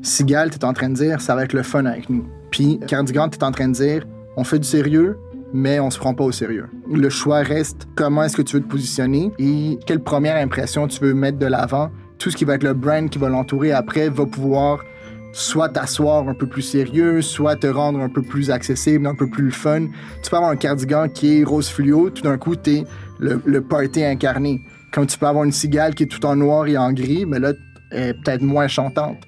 Sigal, 0.00 0.48
tu 0.48 0.56
es 0.56 0.64
en 0.64 0.72
train 0.72 0.88
de 0.88 0.94
dire 0.94 1.20
ça 1.20 1.34
va 1.34 1.44
être 1.44 1.52
le 1.52 1.62
fun 1.62 1.84
avec 1.84 2.08
nous. 2.08 2.24
Puis 2.50 2.80
Cardigan, 2.88 3.28
tu 3.28 3.38
es 3.38 3.44
en 3.44 3.52
train 3.52 3.68
de 3.68 3.74
dire 3.74 4.06
on 4.38 4.42
fait 4.42 4.58
du 4.58 4.66
sérieux, 4.66 5.18
mais 5.52 5.80
on 5.80 5.90
se 5.90 5.98
prend 5.98 6.14
pas 6.14 6.24
au 6.24 6.32
sérieux. 6.32 6.66
Le 6.90 7.10
choix 7.10 7.40
reste 7.40 7.86
comment 7.94 8.22
est-ce 8.22 8.38
que 8.38 8.42
tu 8.42 8.56
veux 8.56 8.62
te 8.62 8.68
positionner 8.68 9.32
et 9.38 9.78
quelle 9.84 10.00
première 10.02 10.36
impression 10.36 10.88
tu 10.88 10.98
veux 11.00 11.12
mettre 11.12 11.38
de 11.38 11.44
l'avant. 11.44 11.90
Tout 12.18 12.30
ce 12.30 12.38
qui 12.38 12.46
va 12.46 12.54
être 12.54 12.64
le 12.64 12.72
brand 12.72 13.10
qui 13.10 13.18
va 13.18 13.28
l'entourer 13.28 13.72
après 13.72 14.08
va 14.08 14.24
pouvoir 14.24 14.82
soit 15.34 15.68
t'asseoir 15.68 16.26
un 16.26 16.34
peu 16.34 16.46
plus 16.46 16.62
sérieux, 16.62 17.20
soit 17.20 17.56
te 17.56 17.66
rendre 17.66 18.00
un 18.00 18.08
peu 18.08 18.22
plus 18.22 18.50
accessible, 18.50 19.06
un 19.06 19.14
peu 19.14 19.28
plus 19.28 19.50
fun. 19.50 19.88
Tu 20.22 20.30
peux 20.30 20.36
avoir 20.36 20.52
un 20.52 20.56
cardigan 20.56 21.10
qui 21.10 21.40
est 21.40 21.44
rose 21.44 21.68
fluo, 21.68 22.08
tout 22.08 22.22
d'un 22.22 22.38
coup, 22.38 22.56
tu 22.56 22.76
es 22.76 22.84
le, 23.18 23.42
le 23.44 23.60
party 23.60 24.02
incarné. 24.02 24.62
Comme 24.92 25.06
tu 25.06 25.18
peux 25.18 25.26
avoir 25.26 25.44
une 25.44 25.52
cigale 25.52 25.94
qui 25.94 26.02
est 26.04 26.06
tout 26.06 26.24
en 26.26 26.36
noir 26.36 26.66
et 26.66 26.76
en 26.76 26.92
gris, 26.92 27.24
mais 27.26 27.38
là, 27.38 27.52
elle 27.90 28.08
est 28.10 28.14
peut-être 28.14 28.42
moins 28.42 28.68
chantante. 28.68 29.18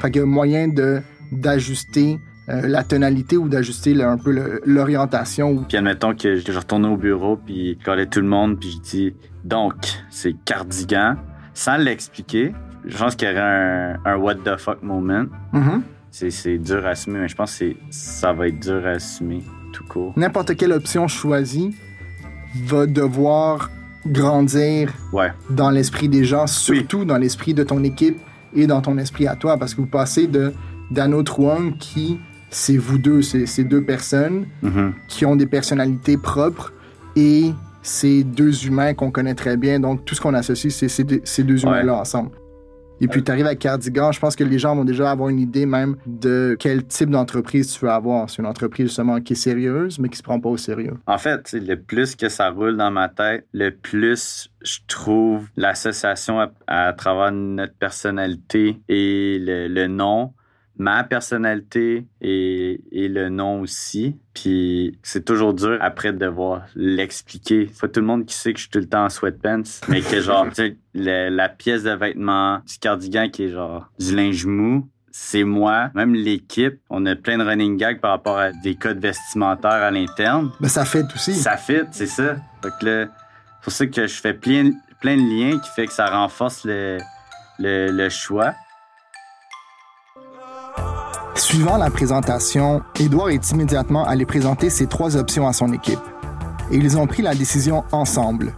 Fait 0.00 0.10
qu'il 0.10 0.20
y 0.20 0.22
a 0.22 0.26
moyen 0.26 0.68
de, 0.68 1.00
d'ajuster 1.32 2.18
euh, 2.48 2.62
la 2.66 2.82
tonalité 2.84 3.36
ou 3.36 3.48
d'ajuster 3.48 3.94
le- 3.94 4.04
un 4.04 4.16
peu 4.16 4.30
le- 4.32 4.60
l'orientation. 4.64 5.64
Puis 5.68 5.76
admettons 5.76 6.14
que 6.14 6.36
je 6.36 6.52
je 6.52 6.58
retourne 6.58 6.86
au 6.86 6.96
bureau, 6.96 7.36
puis 7.36 7.74
je 7.74 7.78
regardais 7.84 8.06
tout 8.06 8.20
le 8.20 8.28
monde, 8.28 8.58
puis 8.58 8.70
je 8.70 8.80
dis 8.90 9.14
donc, 9.44 9.74
c'est 10.10 10.34
cardigan, 10.44 11.16
sans 11.54 11.76
l'expliquer. 11.76 12.52
Je 12.86 12.96
pense 12.96 13.16
qu'il 13.16 13.28
y 13.28 13.30
aurait 13.32 13.40
un, 13.40 13.96
un 14.04 14.16
what 14.16 14.36
the 14.36 14.56
fuck 14.56 14.82
moment. 14.82 15.24
Mhm. 15.52 15.82
C'est, 16.10 16.30
c'est 16.30 16.58
dur 16.58 16.86
à 16.86 16.90
assumer, 16.90 17.18
mais 17.20 17.28
je 17.28 17.34
pense 17.36 17.50
que 17.52 17.58
c'est, 17.58 17.76
ça 17.90 18.32
va 18.32 18.48
être 18.48 18.58
dur 18.60 18.82
à 18.86 18.90
assumer 18.90 19.42
tout 19.72 19.84
court. 19.84 20.12
N'importe 20.16 20.56
quelle 20.56 20.72
option 20.72 21.06
choisie 21.06 21.76
va 22.64 22.86
devoir 22.86 23.70
grandir 24.12 24.92
Ouais, 25.12 25.32
dans 25.50 25.70
l'esprit 25.70 26.08
des 26.08 26.24
gens, 26.24 26.46
surtout 26.46 27.04
dans 27.04 27.18
l'esprit 27.18 27.54
de 27.54 27.62
ton 27.62 27.82
équipe 27.84 28.18
et 28.54 28.66
dans 28.66 28.80
ton 28.80 28.98
esprit 28.98 29.26
à 29.26 29.36
toi, 29.36 29.56
parce 29.58 29.74
que 29.74 29.80
vous 29.80 29.86
passez 29.86 30.26
de 30.26 30.52
Dano 30.90 31.22
Truong 31.22 31.76
qui, 31.78 32.18
c'est 32.50 32.76
vous 32.76 32.98
deux, 32.98 33.22
c'est 33.22 33.46
c'est 33.46 33.64
deux 33.64 33.82
personnes 33.82 34.46
Mhm. 34.62 34.92
qui 35.08 35.26
ont 35.26 35.36
des 35.36 35.46
personnalités 35.46 36.16
propres 36.16 36.72
et 37.16 37.52
c'est 37.82 38.22
deux 38.24 38.66
humains 38.66 38.94
qu'on 38.94 39.10
connaît 39.10 39.34
très 39.34 39.56
bien, 39.56 39.80
donc 39.80 40.04
tout 40.04 40.14
ce 40.14 40.20
qu'on 40.20 40.34
associe, 40.34 40.74
c'est 40.74 40.88
ces 40.88 41.04
deux- 41.04 41.20
ces 41.24 41.42
Ouais. 41.42 41.58
humains-là 41.62 41.96
ensemble. 42.00 42.30
Et 43.00 43.08
puis, 43.08 43.22
tu 43.22 43.30
arrives 43.30 43.46
à 43.46 43.54
Cardigan, 43.54 44.12
je 44.12 44.20
pense 44.20 44.34
que 44.34 44.44
les 44.44 44.58
gens 44.58 44.74
vont 44.74 44.84
déjà 44.84 45.10
avoir 45.10 45.28
une 45.28 45.38
idée 45.38 45.66
même 45.66 45.96
de 46.06 46.56
quel 46.58 46.84
type 46.84 47.10
d'entreprise 47.10 47.72
tu 47.72 47.84
veux 47.84 47.90
avoir. 47.90 48.28
C'est 48.28 48.42
une 48.42 48.48
entreprise 48.48 48.86
justement 48.86 49.20
qui 49.20 49.34
est 49.34 49.36
sérieuse, 49.36 49.98
mais 49.98 50.08
qui 50.08 50.16
se 50.16 50.22
prend 50.22 50.40
pas 50.40 50.48
au 50.48 50.56
sérieux. 50.56 50.94
En 51.06 51.18
fait, 51.18 51.52
le 51.52 51.76
plus 51.76 52.16
que 52.16 52.28
ça 52.28 52.50
roule 52.50 52.76
dans 52.76 52.90
ma 52.90 53.08
tête, 53.08 53.46
le 53.52 53.70
plus 53.70 54.50
je 54.62 54.78
trouve 54.88 55.46
l'association 55.56 56.40
à, 56.66 56.92
travers 56.92 57.30
notre 57.30 57.74
personnalité 57.74 58.80
et 58.88 59.38
le 59.40 59.86
nom, 59.86 60.32
ma 60.78 61.04
personnalité 61.04 62.06
et, 62.20 62.80
et 62.92 63.08
le 63.08 63.28
nom 63.28 63.60
aussi. 63.60 64.16
Puis 64.34 64.96
c'est 65.02 65.24
toujours 65.24 65.52
dur 65.54 65.76
après 65.80 66.12
de 66.12 66.18
devoir 66.18 66.62
l'expliquer. 66.74 67.70
Pas 67.80 67.88
tout 67.88 68.00
le 68.00 68.06
monde 68.06 68.24
qui 68.26 68.34
sait 68.34 68.52
que 68.52 68.58
je 68.58 68.62
suis 68.64 68.70
tout 68.70 68.78
le 68.78 68.86
temps 68.88 69.04
en 69.04 69.08
sweatpants, 69.08 69.62
mais 69.88 70.00
que 70.00 70.20
genre, 70.20 70.46
tu 70.48 70.54
sais, 70.54 70.76
le- 70.94 71.28
la 71.28 71.48
pièce 71.48 71.82
de 71.82 71.90
vêtement 71.90 72.58
du 72.66 72.78
cardigan 72.78 73.28
qui 73.28 73.44
est 73.44 73.48
genre 73.50 73.90
du 73.98 74.14
linge 74.14 74.46
mou, 74.46 74.88
c'est 75.10 75.42
moi, 75.44 75.90
même 75.94 76.14
l'équipe, 76.14 76.78
on 76.90 77.04
a 77.06 77.16
plein 77.16 77.38
de 77.38 77.42
running 77.44 77.76
gags 77.76 78.00
par 78.00 78.12
rapport 78.12 78.38
à 78.38 78.52
des 78.52 78.76
codes 78.76 79.00
vestimentaires 79.00 79.70
à 79.72 79.90
l'interne. 79.90 80.52
Mais 80.60 80.68
ça 80.68 80.84
fait 80.84 81.04
aussi. 81.14 81.34
Ça 81.34 81.56
fit, 81.56 81.80
c'est 81.90 82.06
ça. 82.06 82.36
Fait 82.62 82.68
que 82.80 82.86
là, 82.86 83.06
c'est 83.06 83.64
pour 83.64 83.72
ça 83.72 83.86
que 83.86 84.06
je 84.06 84.20
fais 84.20 84.34
plein, 84.34 84.70
plein 85.00 85.16
de 85.16 85.22
liens 85.22 85.58
qui 85.58 85.68
fait 85.74 85.86
que 85.86 85.92
ça 85.92 86.08
renforce 86.08 86.64
le, 86.64 86.98
le, 87.58 87.90
le 87.90 88.08
choix. 88.10 88.54
Suivant 91.38 91.76
la 91.76 91.88
présentation, 91.88 92.82
Édouard 92.98 93.30
est 93.30 93.52
immédiatement 93.52 94.04
allé 94.04 94.26
présenter 94.26 94.70
ses 94.70 94.88
trois 94.88 95.16
options 95.16 95.46
à 95.46 95.52
son 95.52 95.72
équipe. 95.72 96.00
Et 96.72 96.76
ils 96.76 96.98
ont 96.98 97.06
pris 97.06 97.22
la 97.22 97.32
décision 97.32 97.84
ensemble. 97.92 98.54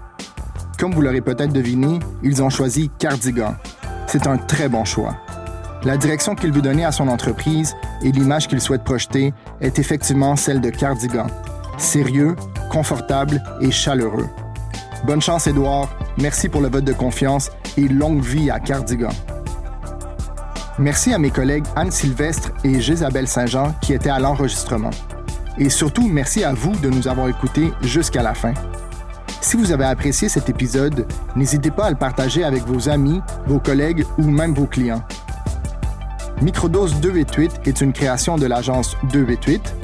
Comme 0.79 0.95
vous 0.95 1.03
l'aurez 1.03 1.21
peut-être 1.21 1.53
deviné, 1.53 1.99
ils 2.23 2.43
ont 2.43 2.49
choisi 2.49 2.90
Cardigan. 2.99 3.55
C'est 4.07 4.27
un 4.27 4.38
très 4.38 4.71
bon 4.71 4.87
choix. 4.87 5.14
La 5.85 5.99
direction 5.99 6.35
qu'il 6.35 6.53
veut 6.53 6.62
donner 6.62 6.87
à 6.87 6.90
son 6.90 7.09
entreprise 7.09 7.77
et 8.03 8.12
l'image 8.12 8.49
qu'il 8.49 8.62
souhaite 8.62 8.83
projeter 8.83 9.35
est 9.61 9.79
effectivement 9.79 10.35
celle 10.35 10.62
de 10.62 10.71
Cardigan. 10.71 11.27
Sérieux, 11.77 12.35
confortable 12.71 13.43
et 13.61 13.71
chaleureux. 13.71 14.29
Bonne 15.07 15.21
chance, 15.21 15.47
Édouard. 15.47 15.90
Merci 16.16 16.49
pour 16.49 16.62
le 16.62 16.71
vote 16.71 16.85
de 16.85 16.95
confiance 16.95 17.51
et 17.77 17.88
longue 17.88 18.23
vie 18.23 18.51
à 18.51 18.59
Cardigan. 18.59 19.11
Merci 20.81 21.12
à 21.12 21.19
mes 21.19 21.31
collègues 21.31 21.66
Anne 21.77 21.90
Sylvestre 21.90 22.53
et 22.64 22.81
Gisabelle 22.81 23.29
Saint-Jean 23.29 23.75
qui 23.83 23.93
étaient 23.93 24.09
à 24.09 24.19
l'enregistrement. 24.19 24.88
Et 25.59 25.69
surtout, 25.69 26.09
merci 26.09 26.43
à 26.43 26.55
vous 26.55 26.75
de 26.77 26.88
nous 26.88 27.07
avoir 27.07 27.29
écoutés 27.29 27.71
jusqu'à 27.83 28.23
la 28.23 28.33
fin. 28.33 28.55
Si 29.43 29.59
vous 29.59 29.73
avez 29.73 29.85
apprécié 29.85 30.31
cet 30.31 30.49
épisode, 30.49 31.07
n'hésitez 31.37 31.71
pas 31.71 31.85
à 31.85 31.90
le 31.90 31.97
partager 31.97 32.45
avec 32.45 32.62
vos 32.62 32.88
amis, 32.88 33.21
vos 33.47 33.59
collègues 33.59 34.07
ou 34.16 34.23
même 34.23 34.55
vos 34.55 34.64
clients. 34.64 35.05
Microdose 36.40 36.99
288 37.01 37.61
est 37.66 37.83
une 37.83 37.93
création 37.93 38.38
de 38.38 38.47
l'agence 38.47 38.97
288 39.12 39.75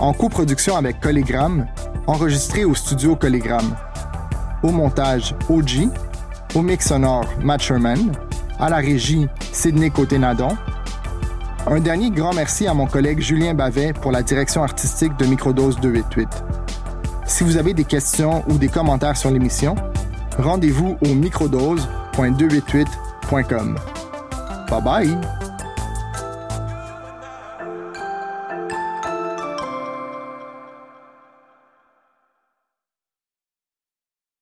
en 0.00 0.14
coproduction 0.14 0.74
avec 0.74 1.00
Collégramme, 1.00 1.66
enregistré 2.06 2.64
au 2.64 2.74
studio 2.74 3.14
Collégramme. 3.14 3.76
Au 4.62 4.70
montage, 4.70 5.34
OG. 5.50 5.90
Au 6.54 6.62
mix 6.62 6.88
sonore, 6.88 7.26
Matt 7.42 7.60
Sherman. 7.60 8.12
À 8.58 8.70
la 8.70 8.76
régie, 8.76 9.28
Sydney 9.52 9.90
Côté-Nadon. 9.90 10.56
Un 11.66 11.80
dernier 11.80 12.10
grand 12.10 12.32
merci 12.32 12.66
à 12.66 12.72
mon 12.74 12.86
collègue 12.86 13.20
Julien 13.20 13.54
Bavet 13.54 13.92
pour 13.92 14.12
la 14.12 14.22
direction 14.22 14.62
artistique 14.62 15.16
de 15.18 15.26
Microdose 15.26 15.78
288. 15.80 16.28
Si 17.26 17.44
vous 17.44 17.56
avez 17.56 17.74
des 17.74 17.84
questions 17.84 18.44
ou 18.48 18.56
des 18.56 18.68
commentaires 18.68 19.16
sur 19.16 19.30
l'émission, 19.30 19.74
rendez-vous 20.38 20.96
au 21.04 21.14
microdose.288.com. 21.14 23.76
Bye 24.70 24.82
bye! 24.82 25.35